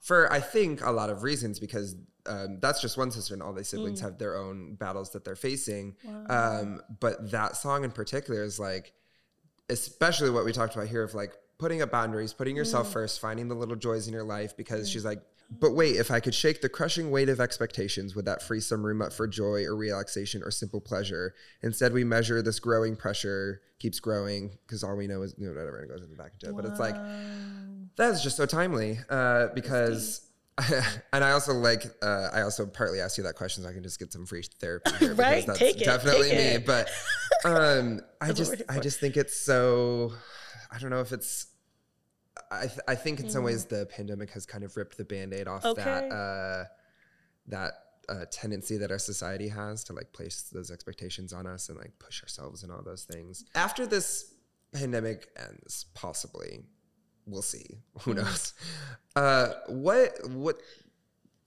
For 0.00 0.32
I 0.32 0.40
think 0.40 0.84
a 0.84 0.90
lot 0.90 1.10
of 1.10 1.22
reasons, 1.22 1.58
because 1.58 1.96
um, 2.26 2.58
that's 2.60 2.80
just 2.80 2.96
one 2.96 3.10
sister, 3.10 3.34
and 3.34 3.42
all 3.42 3.52
the 3.52 3.64
siblings 3.64 4.00
mm. 4.00 4.04
have 4.04 4.18
their 4.18 4.36
own 4.36 4.74
battles 4.74 5.10
that 5.12 5.24
they're 5.24 5.34
facing. 5.36 5.96
Wow. 6.04 6.60
Um, 6.60 6.82
but 7.00 7.30
that 7.30 7.56
song 7.56 7.82
in 7.82 7.90
particular 7.90 8.44
is 8.44 8.60
like, 8.60 8.92
especially 9.68 10.30
what 10.30 10.44
we 10.44 10.52
talked 10.52 10.76
about 10.76 10.88
here 10.88 11.02
of 11.02 11.14
like 11.14 11.32
putting 11.58 11.82
up 11.82 11.90
boundaries, 11.90 12.32
putting 12.32 12.56
yourself 12.56 12.88
mm. 12.88 12.92
first, 12.92 13.20
finding 13.20 13.48
the 13.48 13.54
little 13.54 13.76
joys 13.76 14.06
in 14.06 14.12
your 14.12 14.24
life. 14.24 14.56
Because 14.56 14.88
mm. 14.88 14.92
she's 14.92 15.04
like, 15.04 15.20
but 15.50 15.74
wait, 15.74 15.96
if 15.96 16.10
I 16.10 16.20
could 16.20 16.34
shake 16.34 16.60
the 16.60 16.68
crushing 16.68 17.10
weight 17.10 17.28
of 17.28 17.40
expectations, 17.40 18.16
would 18.16 18.24
that 18.24 18.42
free 18.42 18.60
some 18.60 18.84
room 18.84 19.00
up 19.00 19.12
for 19.12 19.28
joy 19.28 19.64
or 19.64 19.76
relaxation 19.76 20.42
or 20.42 20.50
simple 20.50 20.80
pleasure? 20.80 21.34
Instead, 21.62 21.92
we 21.92 22.04
measure 22.04 22.42
this 22.42 22.58
growing 22.58 22.96
pressure 22.96 23.62
keeps 23.78 24.00
growing 24.00 24.58
because 24.66 24.82
all 24.82 24.96
we 24.96 25.06
know 25.06 25.22
is 25.22 25.34
you 25.38 25.46
know 25.46 25.52
whatever 25.52 25.78
and 25.78 25.90
it 25.90 25.94
goes 25.94 26.02
in 26.02 26.10
the 26.10 26.16
back 26.16 26.32
into 26.32 26.46
it. 26.46 26.52
Wow. 26.52 26.62
But 26.62 26.70
it's 26.70 26.80
like 26.80 26.96
that's 27.96 28.22
just 28.22 28.36
so 28.36 28.46
timely 28.46 28.98
uh, 29.08 29.48
because. 29.54 30.22
and 31.12 31.22
I 31.22 31.32
also 31.32 31.52
like 31.52 31.84
uh, 32.02 32.30
I 32.32 32.40
also 32.40 32.64
partly 32.64 32.98
asked 32.98 33.18
you 33.18 33.24
that 33.24 33.34
question 33.34 33.62
so 33.62 33.68
I 33.68 33.74
can 33.74 33.82
just 33.82 33.98
get 33.98 34.10
some 34.10 34.24
free 34.24 34.42
therapy 34.58 34.90
here 34.98 35.12
right? 35.14 35.46
that's 35.46 35.58
Take 35.58 35.78
definitely 35.80 36.30
it. 36.30 36.34
me. 36.34 36.44
It. 36.54 36.66
But 36.66 36.88
um, 37.44 38.00
I 38.22 38.32
just 38.32 38.62
I 38.66 38.78
just 38.78 38.98
think 38.98 39.18
it's 39.18 39.38
so 39.38 40.14
I 40.70 40.78
don't 40.78 40.90
know 40.90 41.00
if 41.00 41.12
it's 41.12 41.48
I, 42.50 42.66
th- 42.66 42.80
I 42.86 42.94
think 42.94 43.20
in 43.20 43.26
mm. 43.26 43.30
some 43.30 43.44
ways 43.44 43.64
mm. 43.66 43.70
the 43.70 43.86
pandemic 43.86 44.30
has 44.30 44.46
kind 44.46 44.64
of 44.64 44.76
ripped 44.76 44.96
the 44.96 45.04
band-aid 45.04 45.48
off 45.48 45.64
okay. 45.64 45.82
that 45.82 46.12
uh, 46.12 46.64
that 47.48 47.72
uh, 48.08 48.24
tendency 48.30 48.76
that 48.76 48.90
our 48.90 48.98
society 48.98 49.48
has 49.48 49.84
to 49.84 49.92
like 49.92 50.12
place 50.12 50.42
those 50.52 50.70
expectations 50.70 51.32
on 51.32 51.46
us 51.46 51.68
and 51.68 51.78
like 51.78 51.98
push 51.98 52.22
ourselves 52.22 52.62
and 52.62 52.70
all 52.70 52.82
those 52.82 53.04
things. 53.04 53.44
After 53.54 53.86
this 53.86 54.34
pandemic 54.72 55.28
ends, 55.36 55.86
possibly, 55.94 56.64
we'll 57.26 57.42
see. 57.42 57.78
Who 58.00 58.14
mm. 58.14 58.16
knows? 58.16 58.54
Uh, 59.14 59.48
what 59.68 60.12
what 60.30 60.60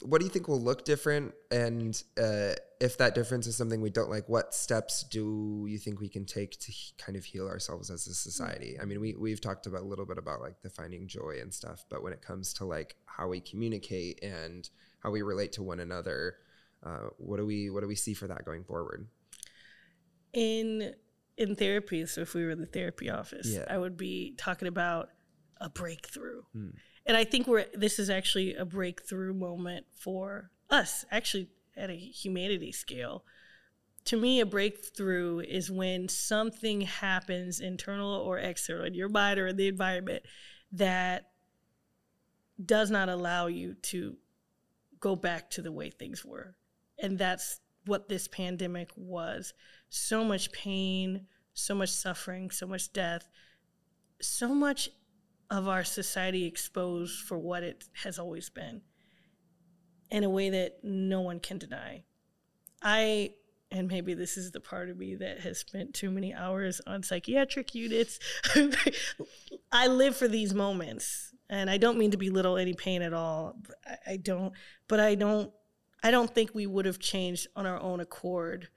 what 0.02 0.20
do 0.20 0.26
you 0.26 0.32
think 0.32 0.48
will 0.48 0.62
look 0.62 0.86
different? 0.86 1.34
And 1.52 2.02
uh, 2.18 2.54
if 2.80 2.98
that 2.98 3.16
difference 3.16 3.48
is 3.48 3.56
something 3.56 3.82
we 3.82 3.90
don't 3.90 4.10
like, 4.10 4.30
what 4.30 4.54
steps 4.54 5.04
do 5.04 5.66
you 5.68 5.78
think 5.78 6.00
we 6.00 6.08
can 6.08 6.26
take 6.26 6.58
to 6.60 6.72
he- 6.72 6.94
kind 6.98 7.18
of 7.18 7.26
heal 7.26 7.48
ourselves 7.48 7.90
as 7.90 8.08
a 8.08 8.14
society? 8.14 8.78
I 8.82 8.86
mean, 8.86 9.02
we 9.02 9.16
we've 9.16 9.42
talked 9.42 9.66
about 9.66 9.82
a 9.82 9.86
little 9.86 10.06
bit 10.06 10.18
about 10.18 10.42
like 10.42 10.62
defining 10.62 11.08
joy 11.08 11.40
and 11.42 11.54
stuff, 11.54 11.86
but 11.90 12.02
when 12.02 12.14
it 12.14 12.22
comes 12.22 12.54
to 12.56 12.66
like 12.66 12.96
how 13.06 13.28
we 13.28 13.42
communicate 13.42 14.24
and 14.24 14.70
how 15.00 15.12
we 15.12 15.22
relate 15.22 15.52
to 15.54 15.64
one 15.64 15.82
another, 15.82 16.36
uh, 16.84 17.10
what 17.18 17.38
do 17.38 17.46
we 17.46 17.70
what 17.70 17.82
do 17.82 17.88
we 17.88 17.96
see 17.96 18.14
for 18.14 18.28
that 18.28 18.46
going 18.46 18.64
forward? 18.64 19.08
In 20.32 20.94
in 21.38 21.56
therapy, 21.56 22.06
so 22.06 22.22
if 22.22 22.34
we 22.34 22.46
were 22.46 22.52
in 22.52 22.62
the 22.62 22.68
therapy 22.68 23.10
office, 23.10 23.48
yeah. 23.48 23.66
I 23.70 23.78
would 23.78 23.98
be 23.98 24.36
talking 24.38 24.68
about 24.68 25.10
a 25.60 25.70
breakthrough. 25.70 26.42
Hmm 26.54 26.70
and 27.10 27.18
I 27.18 27.24
think 27.24 27.48
we're 27.48 27.66
this 27.74 27.98
is 27.98 28.12
actually 28.12 28.54
a 28.54 28.66
breakthrough 28.66 29.34
moment 29.34 29.88
for 29.98 30.52
us, 30.70 31.06
actually 31.10 31.50
at 31.76 31.90
a 31.90 31.96
humanity 31.96 32.72
scale. 32.72 33.26
To 34.06 34.18
me, 34.18 34.40
a 34.40 34.46
breakthrough 34.46 35.40
is 35.40 35.72
when 35.72 36.08
something 36.08 36.82
happens, 36.82 37.60
internal 37.60 38.14
or 38.14 38.38
external, 38.38 38.86
in 38.86 38.94
your 38.94 39.10
mind 39.10 39.40
or 39.40 39.48
in 39.48 39.56
the 39.56 39.68
environment, 39.68 40.24
that 40.72 41.32
does 42.64 42.92
not 42.92 43.10
allow 43.10 43.48
you 43.48 43.74
to 43.74 44.16
go 45.00 45.16
back 45.16 45.50
to 45.52 45.64
the 45.64 45.72
way 45.72 45.90
things 45.90 46.24
were. 46.24 46.56
And 47.00 47.18
that's 47.18 47.60
what 47.86 48.08
this 48.08 48.28
pandemic 48.28 48.92
was 48.96 49.54
so 49.90 50.24
much 50.24 50.52
pain, 50.52 51.26
so 51.56 51.74
much 51.74 51.90
suffering, 51.90 52.52
so 52.52 52.68
much 52.68 52.94
death, 52.94 53.28
so 54.22 54.54
much 54.54 54.90
of 55.50 55.68
our 55.68 55.84
society 55.84 56.46
exposed 56.46 57.22
for 57.22 57.38
what 57.38 57.64
it 57.64 57.86
has 58.04 58.20
always 58.20 58.50
been 58.50 58.82
in 60.12 60.24
a 60.24 60.30
way 60.30 60.50
that 60.50 60.84
no 60.84 61.22
one 61.22 61.40
can 61.40 61.58
deny. 61.58 62.04
I, 62.82 63.32
and 63.72 63.88
maybe 63.88 64.14
this 64.14 64.38
is 64.38 64.52
the 64.52 64.60
part 64.60 64.90
of 64.90 64.98
me 64.98 65.16
that 65.16 65.40
has 65.42 65.60
spent 65.60 65.94
too 65.94 66.12
many 66.12 66.34
hours 66.34 66.82
on 66.88 67.04
psychiatric 67.04 67.76
units. 67.76 68.20
I 69.72 69.88
live 69.88 70.16
for 70.16 70.28
these 70.28 70.54
moments. 70.54 71.34
And 71.50 71.70
I 71.70 71.78
don't 71.78 71.98
mean 71.98 72.12
to 72.12 72.18
belittle 72.18 72.58
any 72.58 72.74
pain 72.74 73.02
at 73.02 73.14
all. 73.14 73.58
I, 74.06 74.18
don't, 74.18 74.54
but 74.88 75.00
I 75.00 75.16
don't, 75.16 75.52
I 76.04 76.12
don't 76.12 76.34
think 76.34 76.54
we 76.54 76.68
would 76.68 76.86
have 76.86 77.00
changed 77.00 77.48
on 77.56 77.66
our 77.66 77.80
own 77.80 78.00
accord 78.00 78.70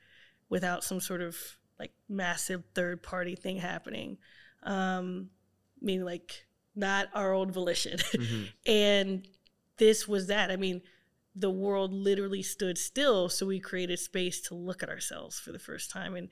without 0.48 0.82
some 0.82 1.00
sort 1.00 1.20
of 1.20 1.36
like 1.78 1.92
massive 2.08 2.62
third 2.74 3.02
party 3.02 3.36
thing 3.36 3.58
happening. 3.58 4.16
Um, 4.62 5.28
I 5.80 5.84
mean, 5.84 6.04
like 6.04 6.46
not 6.74 7.08
our 7.14 7.32
own 7.32 7.50
volition. 7.50 7.98
Mm-hmm. 8.12 8.44
and 8.66 9.28
this 9.78 10.06
was 10.06 10.28
that. 10.28 10.50
I 10.50 10.56
mean, 10.56 10.82
the 11.34 11.50
world 11.50 11.92
literally 11.92 12.42
stood 12.42 12.78
still, 12.78 13.28
so 13.28 13.46
we 13.46 13.58
created 13.58 13.98
space 13.98 14.40
to 14.42 14.54
look 14.54 14.82
at 14.82 14.88
ourselves 14.88 15.38
for 15.38 15.50
the 15.50 15.58
first 15.58 15.90
time. 15.90 16.14
And 16.14 16.28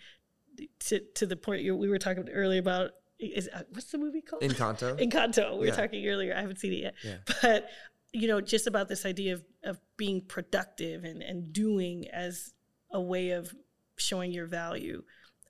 to 0.81 1.01
to 1.15 1.27
the 1.27 1.37
point 1.37 1.63
we 1.63 1.89
were 1.89 1.99
talking 1.99 2.29
earlier 2.29 2.61
about 2.61 2.91
is 3.19 3.49
uh, 3.53 3.63
what's 3.71 3.91
the 3.91 3.99
movie 3.99 4.21
called? 4.21 4.43
Encanto. 4.43 4.99
Encanto. 5.01 5.59
We 5.59 5.67
yeah. 5.67 5.73
were 5.73 5.77
talking 5.77 6.07
earlier. 6.07 6.35
I 6.35 6.41
haven't 6.41 6.59
seen 6.59 6.73
it 6.73 6.83
yet, 6.83 6.95
yeah. 7.05 7.17
but 7.43 7.69
you 8.13 8.29
know, 8.29 8.41
just 8.41 8.67
about 8.67 8.89
this 8.89 9.07
idea 9.07 9.35
of 9.35 9.45
of 9.65 9.81
being 9.97 10.21
productive 10.21 11.05
and 11.05 11.23
and 11.23 11.53
doing 11.53 12.09
as 12.09 12.53
a 12.91 13.01
way 13.01 13.31
of 13.31 13.55
showing 13.97 14.33
your 14.33 14.47
value. 14.47 15.03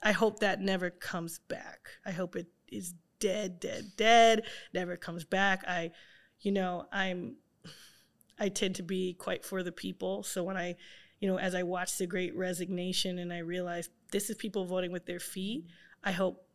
I 0.03 0.13
hope 0.13 0.41
that 0.41 0.61
never 0.61 0.91
comes 0.91 1.41
back. 1.49 1.81
I 2.07 2.13
hope 2.13 2.37
it 2.37 2.47
is 2.69 2.95
dead, 3.21 3.61
dead, 3.61 3.93
dead, 3.97 4.43
never 4.75 4.97
comes 4.97 5.25
back. 5.25 5.65
I, 5.69 5.93
you 6.41 6.53
know, 6.53 6.87
I'm, 6.93 7.37
I 8.39 8.49
tend 8.49 8.75
to 8.77 8.83
be 8.83 9.15
quite 9.15 9.45
for 9.45 9.63
the 9.63 9.73
people. 9.73 10.23
So 10.23 10.43
when 10.43 10.57
I, 10.57 10.77
you 11.21 11.29
know, 11.29 11.39
as 11.39 11.55
I 11.55 11.63
watch 11.63 11.99
the 11.99 12.07
great 12.07 12.35
resignation 12.35 13.19
and 13.19 13.33
I 13.33 13.39
realize 13.39 13.91
this 14.11 14.31
is 14.31 14.37
people 14.37 14.65
voting 14.65 14.91
with 14.91 15.07
their 15.07 15.21
feet, 15.21 15.67
I 16.03 16.13
hope, 16.13 16.47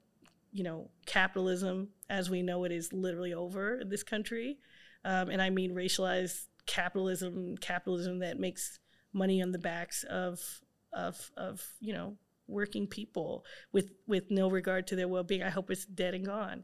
you 0.52 0.64
know, 0.64 0.90
capitalism 1.06 1.90
as 2.10 2.30
we 2.30 2.42
know 2.42 2.64
it 2.64 2.72
is 2.72 2.92
literally 2.92 3.34
over 3.34 3.80
in 3.80 3.90
this 3.90 4.04
country. 4.04 4.58
Um, 5.04 5.30
and 5.30 5.42
I 5.42 5.52
mean 5.52 5.76
racialized 5.76 6.48
capitalism, 6.66 7.58
capitalism 7.58 8.20
that 8.20 8.40
makes 8.40 8.80
money 9.14 9.42
on 9.42 9.52
the 9.52 9.60
backs 9.60 10.04
of, 10.10 10.62
of, 10.92 11.32
of, 11.38 11.64
you 11.80 11.94
know, 11.94 12.18
working 12.48 12.88
people 12.88 13.46
with 13.72 13.92
with 14.08 14.30
no 14.30 14.50
regard 14.50 14.88
to 14.88 14.96
their 14.96 15.08
well-being. 15.08 15.44
I 15.44 15.50
hope 15.50 15.72
it's 15.72 15.86
dead 15.86 16.14
and 16.14 16.26
gone. 16.26 16.64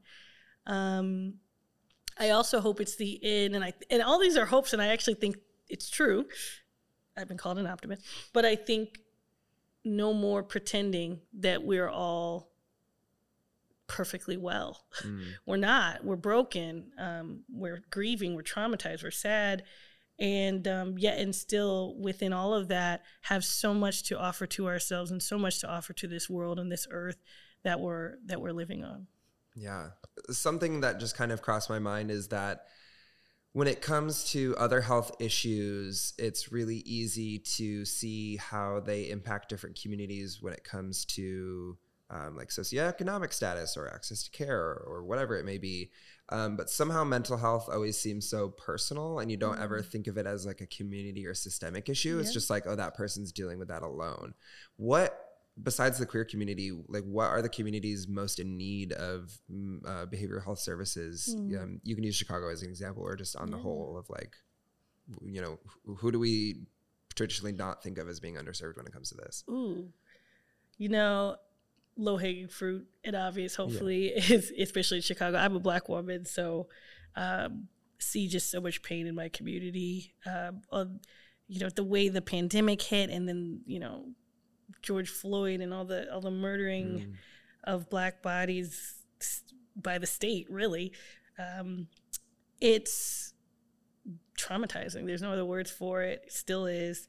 Um, 0.65 1.35
i 2.19 2.29
also 2.31 2.59
hope 2.59 2.81
it's 2.81 2.97
the 2.97 3.19
end 3.23 3.55
and 3.55 3.63
i 3.63 3.73
and 3.89 4.03
all 4.03 4.19
these 4.19 4.35
are 4.35 4.45
hopes 4.45 4.73
and 4.73 4.81
i 4.81 4.87
actually 4.87 5.13
think 5.13 5.37
it's 5.69 5.89
true. 5.89 6.25
I've 7.17 7.27
been 7.27 7.37
called 7.37 7.57
an 7.57 7.67
optimist 7.67 8.03
but 8.33 8.45
i 8.45 8.55
think 8.55 8.99
no 9.83 10.13
more 10.13 10.43
pretending 10.43 11.21
that 11.39 11.63
we're 11.63 11.89
all 11.89 12.51
perfectly 13.87 14.37
well. 14.37 14.85
Mm. 15.01 15.23
we're 15.45 15.57
not. 15.57 16.05
We're 16.05 16.15
broken. 16.15 16.91
Um, 16.97 17.41
we're 17.51 17.83
grieving. 17.89 18.35
We're 18.35 18.43
traumatized. 18.43 19.03
We're 19.03 19.11
sad 19.11 19.63
and 20.21 20.67
um, 20.67 20.97
yet 20.97 21.17
and 21.17 21.35
still 21.35 21.95
within 21.99 22.31
all 22.31 22.53
of 22.53 22.67
that 22.69 23.03
have 23.23 23.43
so 23.43 23.73
much 23.73 24.03
to 24.03 24.17
offer 24.17 24.45
to 24.45 24.67
ourselves 24.67 25.11
and 25.11 25.21
so 25.21 25.37
much 25.37 25.59
to 25.59 25.69
offer 25.69 25.91
to 25.91 26.07
this 26.07 26.29
world 26.29 26.59
and 26.59 26.71
this 26.71 26.87
earth 26.91 27.17
that 27.63 27.81
we're 27.81 28.13
that 28.25 28.39
we're 28.39 28.53
living 28.53 28.83
on 28.83 29.07
yeah 29.55 29.87
something 30.29 30.81
that 30.81 30.99
just 30.99 31.17
kind 31.17 31.31
of 31.31 31.41
crossed 31.41 31.69
my 31.69 31.79
mind 31.79 32.11
is 32.11 32.27
that 32.29 32.65
when 33.53 33.67
it 33.67 33.81
comes 33.81 34.31
to 34.31 34.55
other 34.57 34.79
health 34.79 35.11
issues, 35.19 36.13
it's 36.17 36.53
really 36.53 36.77
easy 36.85 37.37
to 37.37 37.83
see 37.83 38.37
how 38.37 38.79
they 38.79 39.09
impact 39.09 39.49
different 39.49 39.77
communities 39.81 40.41
when 40.41 40.53
it 40.53 40.63
comes 40.63 41.03
to 41.03 41.77
um, 42.09 42.37
like 42.37 42.49
socioeconomic 42.49 43.33
status 43.33 43.75
or 43.75 43.93
access 43.93 44.23
to 44.23 44.31
care 44.31 44.57
or, 44.57 44.85
or 44.87 45.03
whatever 45.03 45.37
it 45.37 45.45
may 45.45 45.57
be. 45.57 45.91
Um, 46.31 46.55
but 46.55 46.69
somehow 46.69 47.03
mental 47.03 47.37
health 47.37 47.67
always 47.71 47.99
seems 47.99 48.29
so 48.29 48.49
personal, 48.49 49.19
and 49.19 49.29
you 49.29 49.37
don't 49.37 49.57
mm. 49.57 49.63
ever 49.63 49.81
think 49.81 50.07
of 50.07 50.17
it 50.17 50.25
as 50.25 50.45
like 50.45 50.61
a 50.61 50.65
community 50.65 51.27
or 51.27 51.33
systemic 51.33 51.89
issue. 51.89 52.15
Yeah. 52.15 52.21
It's 52.21 52.33
just 52.33 52.49
like, 52.49 52.65
oh, 52.65 52.75
that 52.75 52.95
person's 52.95 53.31
dealing 53.31 53.59
with 53.59 53.67
that 53.67 53.83
alone. 53.83 54.33
What 54.77 55.27
besides 55.61 55.97
the 55.97 56.05
queer 56.05 56.25
community, 56.25 56.71
like 56.87 57.03
what 57.03 57.29
are 57.29 57.41
the 57.41 57.49
communities 57.49 58.07
most 58.07 58.39
in 58.39 58.57
need 58.57 58.93
of 58.93 59.31
mm, 59.51 59.85
uh, 59.85 60.05
behavioral 60.05 60.43
health 60.43 60.59
services? 60.59 61.35
Mm. 61.37 61.61
Um, 61.61 61.81
you 61.83 61.95
can 61.95 62.03
use 62.03 62.15
Chicago 62.15 62.49
as 62.49 62.63
an 62.63 62.69
example, 62.69 63.03
or 63.03 63.15
just 63.15 63.35
on 63.35 63.51
the 63.51 63.57
whole 63.57 63.97
of 63.97 64.09
like, 64.09 64.33
you 65.23 65.41
know, 65.41 65.59
who, 65.85 65.95
who 65.95 66.11
do 66.11 66.19
we 66.19 66.61
traditionally 67.15 67.51
not 67.51 67.83
think 67.83 67.97
of 67.97 68.07
as 68.07 68.19
being 68.19 68.35
underserved 68.35 68.77
when 68.77 68.87
it 68.87 68.93
comes 68.93 69.09
to 69.09 69.15
this? 69.15 69.43
Ooh, 69.49 69.89
you 70.77 70.89
know, 70.89 71.35
low 71.97 72.17
hanging 72.17 72.47
fruit 72.47 72.87
and 73.03 73.15
obvious. 73.15 73.55
Hopefully, 73.55 74.07
is 74.15 74.51
especially 74.59 74.97
in 74.97 75.03
Chicago. 75.03 75.37
I'm 75.37 75.55
a 75.55 75.59
black 75.59 75.89
woman, 75.89 76.25
so 76.25 76.67
um, 77.15 77.67
see 77.99 78.27
just 78.27 78.49
so 78.51 78.61
much 78.61 78.81
pain 78.81 79.07
in 79.07 79.15
my 79.15 79.29
community. 79.29 80.13
Um, 80.25 80.61
on, 80.71 80.99
you 81.47 81.59
know, 81.59 81.69
the 81.69 81.83
way 81.83 82.09
the 82.09 82.21
pandemic 82.21 82.81
hit, 82.81 83.09
and 83.09 83.27
then 83.27 83.61
you 83.65 83.79
know, 83.79 84.05
George 84.81 85.09
Floyd 85.09 85.59
and 85.61 85.73
all 85.73 85.85
the 85.85 86.11
all 86.13 86.21
the 86.21 86.31
murdering 86.31 86.87
Mm. 86.87 87.13
of 87.65 87.89
black 87.89 88.21
bodies 88.21 88.95
by 89.75 89.97
the 89.97 90.07
state. 90.07 90.47
Really, 90.49 90.93
um, 91.37 91.87
it's 92.59 93.33
traumatizing. 94.39 95.05
There's 95.05 95.21
no 95.21 95.33
other 95.33 95.45
words 95.45 95.69
for 95.71 96.01
it. 96.01 96.23
It 96.25 96.31
still 96.33 96.65
is. 96.65 97.07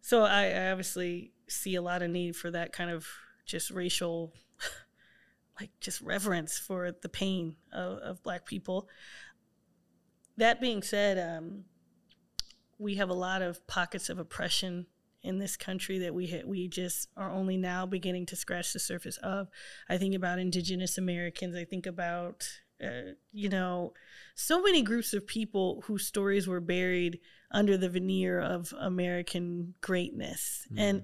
So 0.00 0.24
I, 0.24 0.46
I 0.50 0.70
obviously 0.70 1.32
see 1.48 1.74
a 1.74 1.82
lot 1.82 2.02
of 2.02 2.10
need 2.10 2.36
for 2.36 2.50
that 2.50 2.72
kind 2.72 2.90
of 2.90 3.06
just 3.48 3.70
racial, 3.70 4.32
like 5.60 5.70
just 5.80 6.00
reverence 6.00 6.58
for 6.58 6.92
the 6.92 7.08
pain 7.08 7.56
of, 7.72 7.98
of 7.98 8.22
Black 8.22 8.46
people. 8.46 8.88
That 10.36 10.60
being 10.60 10.82
said, 10.82 11.18
um, 11.18 11.64
we 12.78 12.94
have 12.94 13.10
a 13.10 13.14
lot 13.14 13.42
of 13.42 13.66
pockets 13.66 14.08
of 14.08 14.20
oppression 14.20 14.86
in 15.24 15.38
this 15.38 15.56
country 15.56 15.98
that 15.98 16.14
we 16.14 16.28
ha- 16.28 16.46
we 16.46 16.68
just 16.68 17.08
are 17.16 17.32
only 17.32 17.56
now 17.56 17.86
beginning 17.86 18.26
to 18.26 18.36
scratch 18.36 18.72
the 18.72 18.78
surface 18.78 19.16
of. 19.16 19.48
I 19.88 19.98
think 19.98 20.14
about 20.14 20.38
Indigenous 20.38 20.96
Americans. 20.96 21.56
I 21.56 21.64
think 21.64 21.86
about 21.86 22.48
uh, 22.80 23.14
you 23.32 23.48
know 23.48 23.94
so 24.36 24.62
many 24.62 24.82
groups 24.82 25.12
of 25.12 25.26
people 25.26 25.82
whose 25.86 26.06
stories 26.06 26.46
were 26.46 26.60
buried 26.60 27.18
under 27.50 27.76
the 27.76 27.88
veneer 27.88 28.38
of 28.38 28.72
American 28.78 29.74
greatness. 29.80 30.68
And 30.76 31.02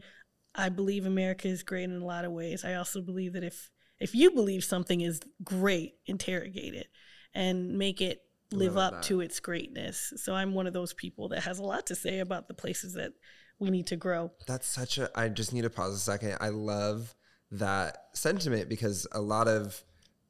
I 0.55 0.69
believe 0.69 1.07
America 1.07 1.49
is 1.49 1.63
great 1.63 1.85
in 1.85 2.01
a 2.01 2.05
lot 2.05 2.25
of 2.25 2.33
ways. 2.33 2.65
I 2.65 2.75
also 2.75 3.01
believe 3.01 3.33
that 3.33 3.45
if 3.45 3.71
if 4.01 4.15
you 4.15 4.31
believe 4.31 4.65
something 4.65 5.01
is 5.01 5.21
great, 5.43 5.95
interrogate 6.07 6.75
it 6.75 6.89
and 7.33 7.79
make 7.79 8.01
it 8.01 8.23
live 8.53 8.77
up 8.77 8.93
that. 8.93 9.03
to 9.05 9.21
its 9.21 9.41
greatness. 9.41 10.13
So 10.17 10.35
I'm 10.35 10.55
one 10.55 10.67
of 10.67 10.73
those 10.73 10.93
people 10.93 11.29
that 11.31 11.43
has 11.43 11.59
a 11.59 11.63
lot 11.63 11.87
to 11.87 11.95
say 11.95 12.21
about 12.21 12.49
the 12.49 12.55
places 12.55 12.95
that 12.95 13.13
we 13.59 13.71
need 13.71 13.87
to 13.89 13.97
grow. 13.97 14.33
That's 14.47 14.67
such 14.67 14.99
a. 14.99 15.11
I 15.15 15.29
just 15.29 15.53
need 15.53 15.63
to 15.63 15.71
pause 15.71 15.95
a 15.95 15.99
second. 15.99 16.37
I 16.41 16.49
love 16.49 17.15
that 17.51 18.09
sentiment 18.15 18.69
because 18.69 19.07
a 19.13 19.21
lot 19.21 19.49
of 19.49 19.83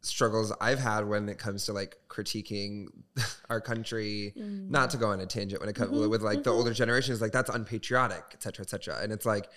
struggles 0.02 0.52
I've 0.60 0.78
had 0.78 1.08
when 1.08 1.28
it 1.28 1.38
comes 1.38 1.64
to 1.66 1.72
like 1.72 1.96
critiquing 2.08 2.86
our 3.50 3.60
country, 3.60 4.34
mm. 4.36 4.68
not 4.68 4.90
to 4.90 4.96
go 4.96 5.08
on 5.08 5.20
a 5.20 5.26
tangent 5.26 5.60
when 5.60 5.68
it 5.68 5.74
comes 5.74 5.92
mm-hmm, 5.92 6.10
with 6.10 6.22
like 6.22 6.42
the 6.42 6.50
mm-hmm. 6.50 6.58
older 6.58 6.74
generations, 6.74 7.20
like 7.20 7.32
that's 7.32 7.50
unpatriotic, 7.50 8.24
et 8.32 8.42
cetera, 8.42 8.64
et 8.64 8.70
cetera. 8.70 8.98
And 9.02 9.12
it's 9.12 9.26
like, 9.26 9.48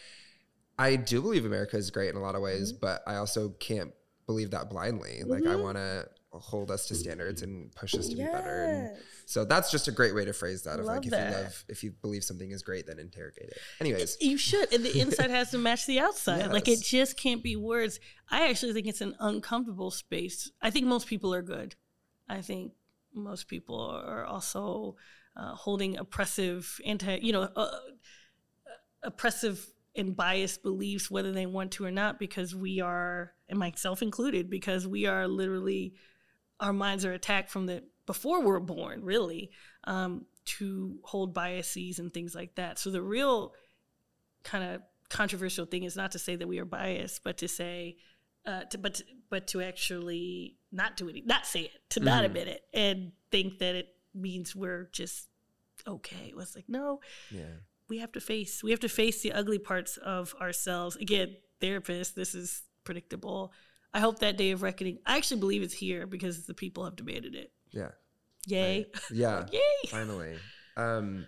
I 0.77 0.95
do 0.95 1.21
believe 1.21 1.45
America 1.45 1.77
is 1.77 1.89
great 1.89 2.09
in 2.09 2.15
a 2.15 2.21
lot 2.21 2.35
of 2.35 2.41
ways, 2.41 2.71
but 2.71 3.01
I 3.07 3.15
also 3.15 3.49
can't 3.59 3.91
believe 4.27 4.51
that 4.51 4.69
blindly. 4.69 5.23
Like 5.25 5.47
I 5.47 5.55
want 5.55 5.77
to 5.77 6.07
hold 6.31 6.69
us 6.69 6.87
to 6.87 6.95
standards 6.95 7.41
and 7.41 7.73
push 7.73 7.95
us 7.95 8.09
to 8.09 8.15
be 8.15 8.23
better. 8.23 8.65
And 8.65 8.97
so 9.25 9.43
that's 9.45 9.71
just 9.71 9.87
a 9.87 9.91
great 9.91 10.13
way 10.13 10.25
to 10.25 10.33
phrase 10.33 10.63
that. 10.63 10.79
Of 10.79 10.85
Love 10.85 10.97
like, 10.97 11.05
if 11.05 11.11
that. 11.11 11.31
you 11.31 11.37
love, 11.37 11.65
if 11.67 11.83
you 11.83 11.91
believe 12.01 12.23
something 12.23 12.51
is 12.51 12.61
great, 12.61 12.85
then 12.87 12.99
interrogate 12.99 13.49
it. 13.49 13.57
Anyways, 13.79 14.17
You 14.21 14.37
should. 14.37 14.71
And 14.73 14.83
the 14.83 14.99
inside 14.99 15.31
has 15.31 15.51
to 15.51 15.57
match 15.57 15.85
the 15.85 15.99
outside. 15.99 16.51
Like 16.51 16.67
it 16.67 16.81
just 16.81 17.17
can't 17.17 17.41
be 17.41 17.55
words. 17.55 17.99
I 18.29 18.49
actually 18.49 18.73
think 18.73 18.87
it's 18.87 19.01
an 19.01 19.15
uncomfortable 19.19 19.91
space. 19.91 20.51
I 20.61 20.69
think 20.69 20.85
most 20.85 21.07
people 21.07 21.33
are 21.33 21.41
good. 21.41 21.75
I 22.29 22.41
think 22.41 22.73
most 23.13 23.47
people 23.47 23.79
are 23.79 24.25
also 24.25 24.95
uh, 25.35 25.55
holding 25.55 25.97
oppressive, 25.97 26.79
anti, 26.85 27.19
you 27.21 27.31
know, 27.31 27.43
uh, 27.55 27.77
oppressive 29.03 29.65
and 29.97 30.15
biased 30.15 30.63
beliefs, 30.63 31.09
whether 31.11 31.31
they 31.31 31.45
want 31.45 31.71
to 31.71 31.85
or 31.85 31.91
not, 31.91 32.19
because 32.19 32.55
we 32.55 32.79
are, 32.79 33.33
and 33.49 33.57
myself 33.57 34.01
included, 34.01 34.49
because 34.49 34.87
we 34.87 35.05
are 35.05 35.27
literally, 35.27 35.93
our 36.59 36.73
minds 36.73 37.03
are 37.03 37.13
attacked 37.13 37.49
from 37.49 37.65
the 37.65 37.83
before 38.05 38.41
we're 38.41 38.59
born, 38.59 39.03
really, 39.03 39.51
um, 39.83 40.25
to 40.45 40.97
hold 41.03 41.33
biases 41.33 41.99
and 41.99 42.13
things 42.13 42.33
like 42.33 42.55
that. 42.55 42.79
So 42.79 42.89
the 42.89 43.01
real 43.01 43.53
kind 44.43 44.63
of 44.63 44.81
controversial 45.09 45.65
thing 45.65 45.83
is 45.83 45.95
not 45.95 46.11
to 46.13 46.19
say 46.19 46.35
that 46.35 46.47
we 46.47 46.59
are 46.59 46.65
biased, 46.65 47.23
but 47.23 47.37
to 47.39 47.47
say, 47.47 47.97
uh, 48.45 48.63
to, 48.63 48.77
but 48.77 48.95
to, 48.95 49.03
but 49.29 49.47
to 49.47 49.61
actually 49.61 50.55
not 50.71 50.95
do 50.95 51.09
it, 51.09 51.25
not 51.25 51.45
say 51.45 51.61
it, 51.63 51.71
to 51.89 51.99
not 51.99 52.23
admit 52.23 52.47
it, 52.47 52.61
and 52.73 53.11
think 53.29 53.59
that 53.59 53.75
it 53.75 53.89
means 54.13 54.55
we're 54.55 54.89
just 54.93 55.27
okay. 55.85 56.27
It 56.29 56.35
was 56.35 56.55
like 56.55 56.65
no, 56.69 57.01
yeah. 57.29 57.43
We 57.89 57.99
have 57.99 58.11
to 58.13 58.19
face 58.19 58.63
we 58.63 58.71
have 58.71 58.79
to 58.81 58.89
face 58.89 59.21
the 59.21 59.31
ugly 59.31 59.59
parts 59.59 59.97
of 59.97 60.35
ourselves. 60.41 60.95
Again, 60.97 61.35
therapists, 61.61 62.13
this 62.13 62.35
is 62.35 62.63
predictable. 62.83 63.53
I 63.93 63.99
hope 63.99 64.19
that 64.19 64.37
day 64.37 64.51
of 64.51 64.61
reckoning. 64.61 64.99
I 65.05 65.17
actually 65.17 65.39
believe 65.39 65.63
it's 65.63 65.73
here 65.73 66.05
because 66.05 66.45
the 66.45 66.53
people 66.53 66.85
have 66.85 66.95
demanded 66.95 67.35
it. 67.35 67.51
Yeah. 67.71 67.91
Yay! 68.45 68.85
Yeah. 69.11 69.45
Yay! 69.51 69.89
Finally. 69.89 70.35
Um, 70.75 71.25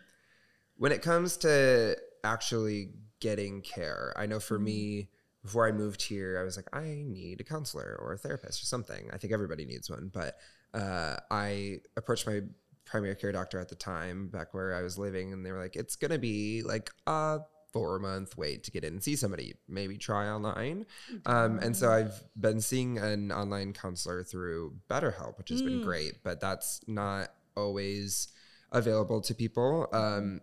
when 0.78 0.92
it 0.92 1.02
comes 1.02 1.38
to 1.38 1.98
actually 2.24 2.92
getting 3.20 3.62
care, 3.62 4.14
I 4.16 4.26
know 4.26 4.40
for 4.40 4.60
me, 4.60 5.10
before 5.44 5.68
I 5.68 5.72
moved 5.72 6.02
here, 6.02 6.38
I 6.40 6.44
was 6.44 6.58
like, 6.58 6.68
I 6.74 7.04
need 7.06 7.42
a 7.42 7.44
counselor 7.44 7.98
or 8.02 8.14
a 8.14 8.18
therapist 8.18 8.62
or 8.62 8.66
something. 8.66 9.10
I 9.12 9.18
think 9.18 9.34
everybody 9.34 9.66
needs 9.66 9.90
one. 9.90 10.12
But 10.14 10.38
uh, 10.74 11.18
I 11.32 11.80
approached 11.98 12.28
my 12.28 12.42
primary 12.90 13.16
care 13.16 13.32
doctor 13.32 13.60
at 13.60 13.70
the 13.70 13.76
time, 13.76 14.28
back 14.28 14.54
where 14.54 14.74
I 14.74 14.82
was 14.82 14.98
living, 14.98 15.32
and 15.32 15.46
they 15.46 15.52
were 15.52 15.62
like, 15.62 15.76
it's 15.76 15.96
going 15.96 16.12
to 16.12 16.18
be 16.18 16.64
like 16.64 16.90
a 17.06 17.40
four 17.72 18.00
month 18.00 18.36
wait 18.36 18.64
to 18.64 18.72
get 18.72 18.84
in 18.84 18.94
and 18.94 19.04
see 19.04 19.16
somebody. 19.16 19.56
Maybe 19.68 19.98
try 19.98 20.28
online. 20.28 20.86
Um, 21.26 21.60
and 21.60 21.76
so 21.76 21.92
I've 21.92 22.24
been 22.40 22.62
seeing 22.62 22.98
an 22.98 23.32
online 23.32 23.74
counselor 23.74 24.24
through 24.24 24.76
BetterHelp, 24.90 25.38
which 25.38 25.50
has 25.50 25.62
been 25.62 25.82
great, 25.82 26.24
but 26.24 26.40
that's 26.40 26.82
not 26.88 27.30
always 27.56 28.30
available 28.72 29.22
to 29.22 29.36
people. 29.36 29.88
Um, 29.94 30.42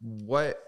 what 0.00 0.62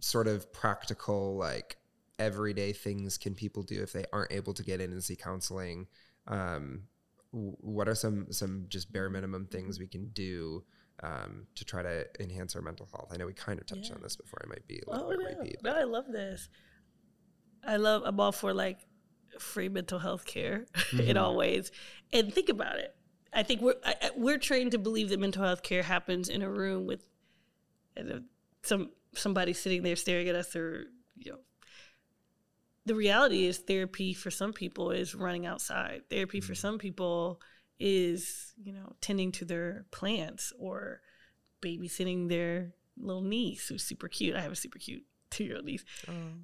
sort 0.00 0.26
of 0.26 0.52
practical, 0.52 1.36
like 1.36 1.76
everyday 2.18 2.72
things 2.72 3.18
can 3.18 3.34
people 3.34 3.62
do 3.62 3.82
if 3.82 3.92
they 3.92 4.04
aren't 4.12 4.32
able 4.32 4.54
to 4.54 4.62
get 4.62 4.80
in 4.80 4.92
and 4.92 5.04
see 5.04 5.16
counseling? 5.16 5.86
Um, 6.26 6.84
what 7.32 7.88
are 7.88 7.94
some 7.94 8.26
some 8.32 8.66
just 8.68 8.92
bare 8.92 9.08
minimum 9.10 9.46
things 9.46 9.78
we 9.78 9.86
can 9.86 10.08
do 10.08 10.64
um, 11.02 11.46
to 11.54 11.64
try 11.64 11.82
to 11.82 12.04
enhance 12.18 12.56
our 12.56 12.62
mental 12.62 12.88
health? 12.92 13.10
I 13.12 13.16
know 13.16 13.26
we 13.26 13.32
kind 13.34 13.58
of 13.60 13.66
touched 13.66 13.92
on 13.92 14.00
this 14.02 14.16
before. 14.16 14.40
I 14.44 14.48
might 14.48 14.66
be 14.66 14.80
a 14.86 14.90
little 14.90 15.06
Oh 15.06 15.10
no. 15.12 15.24
rapey. 15.24 15.54
no, 15.62 15.72
I 15.72 15.84
love 15.84 16.06
this. 16.10 16.48
I 17.64 17.76
love. 17.76 18.02
I'm 18.04 18.18
all 18.20 18.32
for 18.32 18.52
like 18.52 18.80
free 19.38 19.68
mental 19.68 19.98
health 20.00 20.24
care 20.24 20.66
in 20.98 21.16
all 21.16 21.36
ways. 21.36 21.70
And 22.12 22.32
think 22.34 22.48
about 22.48 22.76
it. 22.78 22.94
I 23.32 23.44
think 23.44 23.60
we're 23.60 23.76
I, 23.84 24.10
we're 24.16 24.38
trained 24.38 24.72
to 24.72 24.78
believe 24.78 25.08
that 25.10 25.20
mental 25.20 25.44
health 25.44 25.62
care 25.62 25.84
happens 25.84 26.28
in 26.28 26.42
a 26.42 26.50
room 26.50 26.86
with 26.86 27.04
some 28.62 28.90
somebody 29.14 29.52
sitting 29.52 29.82
there 29.82 29.96
staring 29.96 30.28
at 30.28 30.34
us, 30.34 30.54
or 30.56 30.86
you 31.16 31.32
know. 31.32 31.38
The 32.86 32.94
reality 32.94 33.46
is, 33.46 33.58
therapy 33.58 34.14
for 34.14 34.30
some 34.30 34.52
people 34.52 34.90
is 34.90 35.14
running 35.14 35.46
outside. 35.46 36.02
Therapy 36.08 36.40
for 36.40 36.54
some 36.54 36.78
people 36.78 37.40
is, 37.78 38.52
you 38.62 38.72
know, 38.72 38.94
tending 39.00 39.32
to 39.32 39.44
their 39.44 39.86
plants 39.90 40.52
or 40.58 41.00
babysitting 41.62 42.28
their 42.28 42.72
little 42.98 43.22
niece 43.22 43.68
who's 43.68 43.84
super 43.84 44.08
cute. 44.08 44.36
I 44.36 44.40
have 44.40 44.52
a 44.52 44.56
super 44.56 44.78
cute 44.78 45.04
two 45.30 45.44
year 45.44 45.56
old 45.56 45.64
niece. 45.64 45.84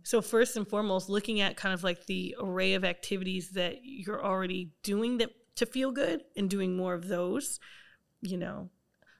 So, 0.03 0.22
first 0.22 0.57
and 0.57 0.66
foremost, 0.66 1.09
looking 1.09 1.40
at 1.40 1.57
kind 1.57 1.75
of 1.75 1.83
like 1.83 2.07
the 2.07 2.37
array 2.40 2.75
of 2.75 2.85
activities 2.85 3.51
that 3.51 3.79
you're 3.83 4.25
already 4.25 4.70
doing 4.83 5.18
that 5.18 5.31
to 5.57 5.66
feel 5.66 5.90
good 5.90 6.22
and 6.37 6.49
doing 6.49 6.77
more 6.77 6.94
of 6.94 7.09
those, 7.09 7.59
you 8.20 8.37
know, 8.37 8.70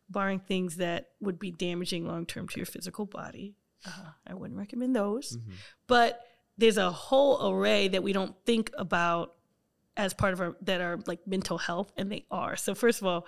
barring 0.09 0.39
things 0.39 0.77
that 0.77 1.09
would 1.21 1.39
be 1.39 1.51
damaging 1.51 2.07
long 2.07 2.27
term 2.27 2.47
to 2.49 2.57
your 2.57 2.67
physical 2.67 3.07
body. 3.07 3.57
Uh, 3.87 4.11
I 4.27 4.35
wouldn't 4.35 4.59
recommend 4.59 4.95
those. 4.95 5.37
But 5.87 6.21
there's 6.59 6.77
a 6.79 6.91
whole 6.91 7.53
array 7.53 7.89
that 7.89 8.03
we 8.03 8.13
don't 8.13 8.35
think 8.45 8.71
about 8.79 9.35
as 9.97 10.13
part 10.15 10.33
of 10.33 10.41
our 10.41 10.57
that 10.63 10.81
are 10.81 10.99
like 11.07 11.27
mental 11.27 11.59
health, 11.59 11.93
and 11.97 12.11
they 12.11 12.25
are. 12.31 12.57
So, 12.57 12.75
first 12.75 13.01
of 13.01 13.07
all, 13.07 13.27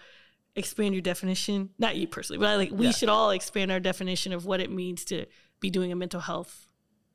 expand 0.57 0.95
your 0.95 1.03
definition. 1.03 1.71
Not 1.79 1.97
you 1.97 2.07
personally, 2.07 2.39
but 2.39 2.49
I 2.49 2.57
like 2.57 2.71
we 2.73 2.87
Yeah. 2.87 2.93
should 2.93 3.09
all 3.09 3.31
expand 3.31 3.71
our 3.73 3.81
definition 3.81 4.33
of 4.33 4.45
what 4.47 4.61
it 4.61 4.71
means 4.71 5.05
to 5.07 5.27
be 5.61 5.71
doing 5.71 5.93
a 5.93 5.97
mental 5.97 6.21
health, 6.21 6.67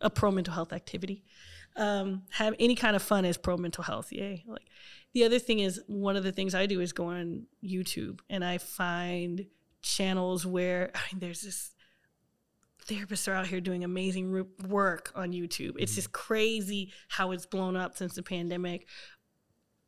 a 0.02 0.10
pro 0.10 0.32
mental 0.32 0.54
health 0.54 0.73
activity. 0.73 1.23
Um, 1.76 2.23
have 2.32 2.54
any 2.60 2.76
kind 2.76 2.95
of 2.95 3.02
fun 3.02 3.26
is 3.26 3.38
pro 3.38 3.58
mental 3.58 3.84
health. 3.84 4.12
Yay! 4.12 4.43
Like 4.47 4.67
the 5.13 5.23
other 5.23 5.39
thing 5.39 5.60
is 5.60 5.82
one 5.88 6.15
of 6.15 6.23
the 6.23 6.32
things 6.32 6.54
I 6.54 6.65
do 6.67 6.80
is 6.82 6.93
go 6.93 7.06
on 7.06 7.47
YouTube 7.63 8.19
and 8.30 8.43
I 8.45 8.60
find 8.60 9.47
channels 9.82 10.45
where 10.45 10.91
I 10.95 10.99
mean 11.12 11.19
there's 11.19 11.41
this 11.41 11.71
therapists 12.86 13.28
are 13.28 13.34
out 13.34 13.48
here 13.48 13.62
doing 13.62 13.84
amazing 13.84 14.46
work 14.67 15.12
on 15.15 15.32
YouTube. 15.32 15.74
It's 15.78 15.91
mm-hmm. 15.91 15.96
just 15.96 16.12
crazy 16.12 16.91
how 17.10 17.32
it's 17.32 17.46
blown 17.46 17.76
up 17.76 17.98
since 17.98 18.15
the 18.15 18.24
pandemic. 18.24 18.88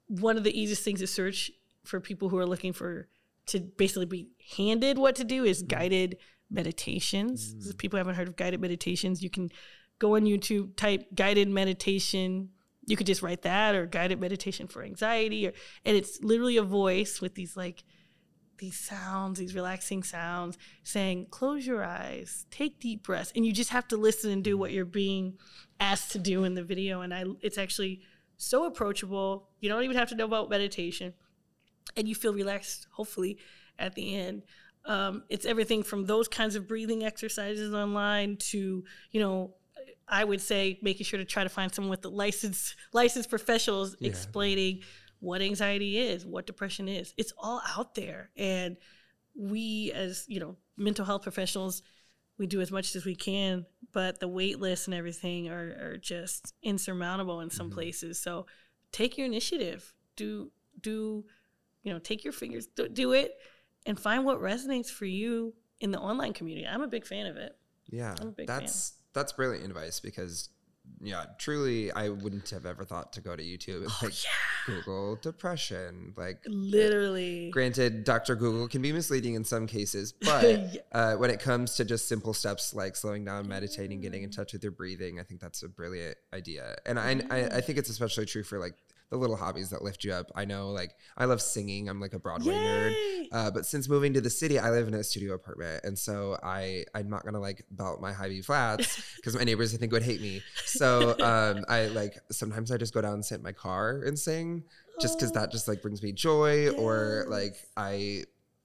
One 0.08 0.38
of 0.38 0.44
the 0.44 0.60
easiest 0.60 0.84
things 0.84 1.00
to 1.00 1.08
search 1.08 1.52
for 1.84 2.00
people 2.00 2.30
who 2.30 2.38
are 2.38 2.46
looking 2.46 2.74
for 2.74 3.08
to 3.48 3.60
basically 3.60 4.06
be 4.06 4.30
handed 4.58 4.98
what 4.98 5.16
to 5.16 5.24
do 5.24 5.44
is 5.44 5.64
mm-hmm. 5.64 5.76
guided 5.76 6.18
meditations. 6.50 7.54
Mm. 7.54 7.78
People 7.78 7.98
haven't 7.98 8.16
heard 8.16 8.28
of 8.28 8.36
guided 8.36 8.62
meditations. 8.62 9.22
You 9.22 9.30
can 9.30 9.50
go 10.00 10.16
on 10.16 10.24
YouTube, 10.24 10.76
type 10.76 11.08
guided 11.16 11.50
meditation. 11.50 12.50
You 12.88 12.96
could 12.96 13.08
just 13.08 13.22
write 13.22 13.42
that 13.44 13.76
or 13.76 13.86
guided 13.86 14.20
meditation 14.20 14.68
for 14.68 14.84
anxiety 14.84 15.48
or 15.48 15.54
and 15.86 15.98
it's 15.98 16.22
literally 16.22 16.58
a 16.58 16.64
voice 16.64 17.20
with 17.20 17.34
these 17.34 17.58
like 17.58 17.84
these 18.58 18.78
sounds, 18.78 19.40
these 19.40 19.56
relaxing 19.56 20.04
sounds 20.04 20.58
saying, 20.84 21.28
close 21.32 21.66
your 21.66 21.84
eyes, 21.84 22.46
take 22.52 22.80
deep 22.80 23.04
breaths. 23.04 23.32
And 23.36 23.46
you 23.46 23.52
just 23.52 23.70
have 23.72 23.88
to 23.90 23.98
listen 23.98 24.32
and 24.32 24.44
do 24.44 24.58
what 24.58 24.72
you're 24.72 24.86
being 24.86 25.38
asked 25.80 26.12
to 26.12 26.20
do 26.20 26.44
in 26.44 26.56
the 26.56 26.64
video. 26.64 27.02
And 27.02 27.14
I 27.14 27.26
it's 27.42 27.58
actually 27.58 28.02
so 28.38 28.66
approachable. 28.66 29.50
You 29.60 29.70
don't 29.70 29.84
even 29.84 29.98
have 29.98 30.10
to 30.10 30.16
know 30.16 30.26
about 30.26 30.50
meditation. 30.50 31.14
And 31.96 32.08
you 32.08 32.16
feel 32.16 32.34
relaxed, 32.34 32.88
hopefully, 32.92 33.38
at 33.78 33.96
the 33.96 34.16
end. 34.16 34.44
Um, 34.86 35.24
it's 35.30 35.46
everything 35.46 35.84
from 35.84 36.06
those 36.06 36.28
kinds 36.28 36.56
of 36.56 36.68
breathing 36.68 37.04
exercises 37.04 37.74
online 37.74 38.38
to, 38.38 38.84
you 39.12 39.20
know, 39.20 39.54
I 40.08 40.24
would 40.24 40.42
say 40.42 40.80
making 40.82 41.06
sure 41.06 41.18
to 41.18 41.26
try 41.26 41.44
to 41.44 41.50
find 41.50 41.74
someone 41.74 41.90
with 41.90 42.02
the 42.02 42.12
licensed 42.12 42.76
licensed 42.94 43.30
professionals 43.30 43.96
yeah. 44.00 44.10
explaining 44.10 44.82
what 45.26 45.42
anxiety 45.42 45.98
is, 45.98 46.24
what 46.24 46.46
depression 46.46 46.88
is. 46.88 47.14
It's 47.18 47.34
all 47.38 47.60
out 47.76 47.96
there. 47.96 48.30
And 48.38 48.78
we 49.36 49.92
as, 49.94 50.24
you 50.28 50.40
know, 50.40 50.56
mental 50.78 51.04
health 51.04 51.24
professionals, 51.24 51.82
we 52.38 52.46
do 52.46 52.62
as 52.62 52.72
much 52.72 52.96
as 52.96 53.06
we 53.06 53.16
can, 53.16 53.66
but 53.92 54.20
the 54.20 54.28
wait 54.28 54.60
lists 54.60 54.86
and 54.86 54.94
everything 54.94 55.50
are, 55.50 55.76
are 55.82 55.98
just 55.98 56.54
insurmountable 56.62 57.42
in 57.42 57.50
some 57.50 57.68
mm-hmm. 57.68 57.76
places. 57.76 58.22
So 58.22 58.46
take 58.92 59.18
your 59.18 59.26
initiative. 59.26 59.94
Do 60.16 60.52
do 60.80 61.26
you 61.82 61.92
know, 61.92 62.00
take 62.00 62.24
your 62.24 62.34
fingers, 62.34 62.68
do, 62.68 62.88
do 62.88 63.14
it 63.14 63.36
and 63.86 64.00
find 64.00 64.26
what 64.26 64.40
resonates 64.40 64.90
for 64.90 65.06
you 65.06 65.54
in 65.80 65.92
the 65.92 66.00
online 66.00 66.34
community. 66.34 66.68
I'm 66.68 66.82
a 66.82 66.88
big 66.88 67.06
fan 67.06 67.26
of 67.26 67.38
it. 67.38 67.56
Yeah. 67.88 68.16
that's 68.46 68.90
fan. 68.90 69.00
that's 69.14 69.34
brilliant 69.34 69.66
advice 69.66 70.00
because 70.00 70.50
yeah, 71.02 71.26
truly, 71.38 71.92
I 71.92 72.10
wouldn't 72.10 72.50
have 72.50 72.66
ever 72.66 72.84
thought 72.84 73.14
to 73.14 73.22
go 73.22 73.36
to 73.36 73.44
YouTube 73.44 73.84
and 73.84 73.92
oh, 73.92 74.00
like 74.02 74.24
yeah. 74.24 74.30
Google 74.66 75.16
depression. 75.18 76.14
Like 76.18 76.40
literally. 76.48 77.52
granted, 77.52 78.04
Dr. 78.04 78.36
Google 78.36 78.68
can 78.68 78.82
be 78.82 78.92
misleading 78.92 79.36
in 79.36 79.44
some 79.44 79.68
cases, 79.68 80.14
but 80.14 80.44
yeah. 80.74 80.80
uh, 80.92 81.16
when 81.16 81.30
it 81.30 81.40
comes 81.40 81.76
to 81.76 81.86
just 81.86 82.08
simple 82.08 82.34
steps 82.34 82.74
like 82.74 82.96
slowing 82.96 83.24
down, 83.24 83.48
meditating, 83.48 84.02
getting 84.02 84.24
in 84.24 84.32
touch 84.32 84.54
with 84.54 84.64
your 84.64 84.72
breathing, 84.72 85.20
I 85.20 85.24
think 85.24 85.42
that's 85.42 85.64
a 85.64 85.70
brilliant 85.70 86.18
idea. 86.34 86.76
And 86.86 87.00
I, 87.00 87.22
I, 87.30 87.46
I 87.46 87.62
think 87.62 87.78
it's 87.78 87.90
especially 87.90 88.26
true 88.26 88.44
for 88.44 88.58
like 88.60 88.76
the 89.10 89.18
little 89.18 89.36
hobbies 89.36 89.70
that 89.70 89.84
lift 89.84 90.04
you 90.04 90.12
up. 90.14 90.32
I 90.36 90.46
know, 90.46 90.70
like, 90.70 90.96
I 91.18 91.26
love 91.26 91.42
singing. 91.42 91.88
I'm 91.90 92.00
like 92.00 92.14
a 92.14 92.20
Broadway 92.20 92.56
Yay! 92.56 92.62
nerd. 92.62 93.28
Uh, 93.32 93.52
but 93.52 93.66
since 93.66 93.88
moving 93.88 94.14
to 94.14 94.22
the 94.22 94.30
city, 94.30 94.58
I 94.60 94.72
live 94.72 94.88
in 94.88 94.94
a 94.94 95.04
studio 95.04 95.34
apartment, 95.34 95.84
and 95.84 95.98
so 95.98 96.38
I 96.44 96.86
I'm 96.94 97.10
not 97.10 97.24
gonna 97.26 97.40
like 97.40 97.64
belt 97.72 98.02
my 98.02 98.14
high 98.14 98.30
B 98.30 98.42
flats 98.42 99.14
because 99.16 99.36
my 99.36 99.44
neighbors 99.44 99.74
I 99.74 99.78
think 99.78 99.92
would 99.92 100.04
hate 100.04 100.22
me. 100.22 100.42
So 100.66 101.12
um, 101.20 101.66
I 101.70 101.88
like 101.88 102.18
sometimes 102.32 102.72
I 102.72 102.78
just 102.78 102.94
go 102.94 103.02
down 103.02 103.14
and 103.14 103.26
sit 103.26 103.36
in 103.36 103.44
my 103.44 103.52
car 103.52 104.02
and 104.06 104.18
sing, 104.18 104.64
just 105.02 105.18
because 105.18 105.32
that 105.34 105.52
just 105.52 105.68
like 105.68 105.82
brings 105.82 106.02
me 106.02 106.12
joy, 106.12 106.66
yes. 106.66 106.74
or 106.78 107.26
like 107.30 107.56
I 107.78 108.24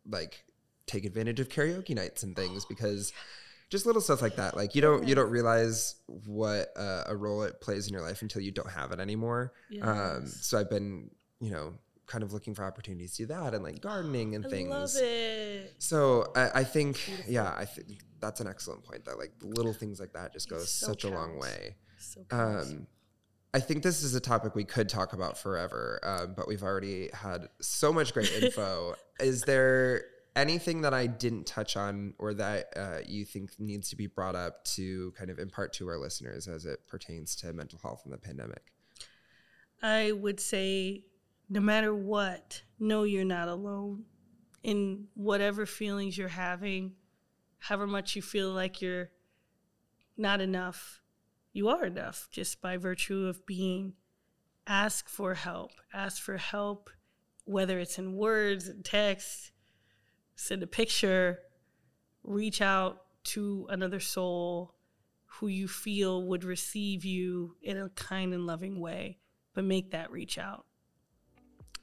like 0.08 0.44
take 0.86 1.04
advantage 1.04 1.40
of 1.40 1.48
karaoke 1.48 1.94
nights 1.94 2.22
and 2.22 2.34
things 2.34 2.64
because 2.64 3.12
just 3.70 3.86
little 3.86 4.02
stuff 4.02 4.20
like 4.20 4.36
that. 4.36 4.56
Like 4.56 4.74
you 4.74 4.82
don't 4.82 5.06
you 5.06 5.14
don't 5.14 5.30
realize 5.30 5.94
what 6.06 6.68
uh, 6.76 7.04
a 7.06 7.16
role 7.16 7.44
it 7.44 7.60
plays 7.60 7.86
in 7.86 7.94
your 7.94 8.02
life 8.02 8.20
until 8.20 8.42
you 8.42 8.50
don't 8.50 8.70
have 8.70 8.92
it 8.92 9.00
anymore. 9.00 9.52
Um, 9.70 9.76
yes. 9.78 9.86
Um, 9.86 10.26
so 10.26 10.58
I've 10.58 10.68
been 10.68 11.10
you 11.40 11.50
know 11.50 11.74
kind 12.06 12.24
of 12.24 12.32
looking 12.32 12.54
for 12.54 12.64
opportunities 12.64 13.12
to 13.16 13.22
do 13.22 13.26
that 13.26 13.54
and 13.54 13.62
like 13.62 13.80
gardening 13.80 14.34
and 14.34 14.44
I 14.44 14.48
things. 14.48 14.70
Love 14.70 14.90
it. 14.96 15.74
So 15.78 16.32
I, 16.34 16.50
I 16.60 16.64
think 16.64 17.00
yeah 17.28 17.54
I 17.56 17.64
think 17.64 18.00
that's 18.18 18.40
an 18.40 18.48
excellent 18.48 18.84
point 18.84 19.04
that 19.04 19.18
like 19.18 19.32
little 19.40 19.72
things 19.72 20.00
like 20.00 20.12
that 20.12 20.32
just 20.32 20.50
goes 20.50 20.70
so 20.70 20.88
such 20.88 21.04
a 21.04 21.08
long 21.08 21.38
way. 21.38 21.76
So 21.98 22.22
um, 22.32 22.88
I 23.54 23.60
think 23.60 23.82
this 23.82 24.02
is 24.02 24.14
a 24.14 24.20
topic 24.20 24.54
we 24.54 24.64
could 24.64 24.88
talk 24.88 25.12
about 25.12 25.36
forever, 25.38 26.00
um, 26.02 26.34
but 26.36 26.46
we've 26.48 26.62
already 26.62 27.10
had 27.12 27.48
so 27.60 27.92
much 27.92 28.14
great 28.14 28.32
info. 28.42 28.94
is 29.20 29.42
there 29.42 30.04
anything 30.36 30.82
that 30.82 30.94
I 30.94 31.06
didn't 31.06 31.46
touch 31.46 31.76
on 31.76 32.14
or 32.18 32.34
that 32.34 32.72
uh, 32.76 32.98
you 33.06 33.24
think 33.24 33.50
needs 33.58 33.90
to 33.90 33.96
be 33.96 34.06
brought 34.06 34.34
up 34.34 34.64
to 34.76 35.12
kind 35.16 35.30
of 35.30 35.38
impart 35.38 35.72
to 35.74 35.88
our 35.88 35.98
listeners 35.98 36.48
as 36.48 36.64
it 36.66 36.86
pertains 36.86 37.34
to 37.36 37.52
mental 37.52 37.78
health 37.82 38.02
in 38.04 38.10
the 38.10 38.18
pandemic? 38.18 38.72
I 39.82 40.12
would 40.12 40.40
say 40.40 41.04
no 41.48 41.60
matter 41.60 41.94
what, 41.94 42.62
know 42.78 43.02
you're 43.02 43.24
not 43.24 43.48
alone 43.48 44.04
in 44.62 45.08
whatever 45.14 45.66
feelings 45.66 46.16
you're 46.16 46.28
having, 46.28 46.92
however 47.58 47.86
much 47.86 48.14
you 48.14 48.22
feel 48.22 48.50
like 48.52 48.80
you're 48.80 49.10
not 50.16 50.40
enough, 50.40 51.00
you 51.52 51.68
are 51.68 51.84
enough 51.84 52.28
just 52.30 52.60
by 52.60 52.76
virtue 52.76 53.26
of 53.26 53.44
being. 53.46 53.94
Ask 54.66 55.08
for 55.08 55.34
help. 55.34 55.72
Ask 55.92 56.22
for 56.22 56.36
help, 56.36 56.90
whether 57.44 57.80
it's 57.80 57.98
in 57.98 58.14
words 58.14 58.68
and 58.68 58.84
text, 58.84 59.50
send 60.40 60.62
a 60.62 60.66
picture, 60.66 61.40
reach 62.24 62.62
out 62.62 63.02
to 63.22 63.66
another 63.68 64.00
soul 64.00 64.74
who 65.26 65.48
you 65.48 65.68
feel 65.68 66.22
would 66.24 66.44
receive 66.44 67.04
you 67.04 67.56
in 67.62 67.76
a 67.76 67.88
kind 67.90 68.32
and 68.32 68.46
loving 68.46 68.80
way, 68.80 69.18
but 69.54 69.64
make 69.64 69.90
that 69.90 70.10
reach 70.10 70.38
out. 70.38 70.64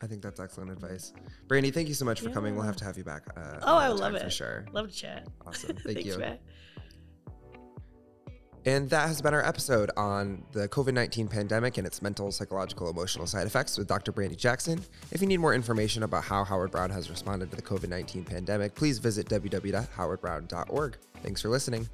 I 0.01 0.07
think 0.07 0.21
that's 0.21 0.39
excellent 0.39 0.71
advice. 0.71 1.13
Brandi, 1.47 1.73
thank 1.73 1.87
you 1.87 1.93
so 1.93 2.05
much 2.05 2.19
for 2.19 2.29
yeah. 2.29 2.33
coming. 2.33 2.55
We'll 2.55 2.65
have 2.65 2.75
to 2.77 2.85
have 2.85 2.97
you 2.97 3.03
back. 3.03 3.23
Uh, 3.35 3.59
oh, 3.61 3.77
I 3.77 3.87
love 3.87 4.15
it. 4.15 4.23
For 4.23 4.29
sure. 4.29 4.65
Love 4.71 4.89
to 4.89 4.95
chat. 4.95 5.27
Awesome. 5.45 5.77
Thank 5.77 6.05
you. 6.05 6.17
Matt. 6.17 6.41
And 8.67 8.89
that 8.89 9.07
has 9.07 9.21
been 9.21 9.33
our 9.33 9.45
episode 9.45 9.91
on 9.95 10.43
the 10.51 10.67
COVID 10.67 10.93
19 10.93 11.29
pandemic 11.29 11.77
and 11.77 11.87
its 11.87 12.01
mental, 12.01 12.33
psychological, 12.33 12.89
emotional 12.89 13.25
side 13.25 13.47
effects 13.47 13.77
with 13.77 13.87
Dr. 13.87 14.11
Brandi 14.11 14.35
Jackson. 14.35 14.83
If 15.09 15.21
you 15.21 15.27
need 15.27 15.37
more 15.37 15.53
information 15.53 16.03
about 16.03 16.25
how 16.25 16.43
Howard 16.43 16.71
Brown 16.71 16.89
has 16.89 17.09
responded 17.09 17.49
to 17.51 17.55
the 17.55 17.61
COVID 17.61 17.87
19 17.87 18.25
pandemic, 18.25 18.75
please 18.75 18.99
visit 18.99 19.29
www.howardbrown.org. 19.29 20.97
Thanks 21.23 21.41
for 21.41 21.47
listening. 21.47 21.87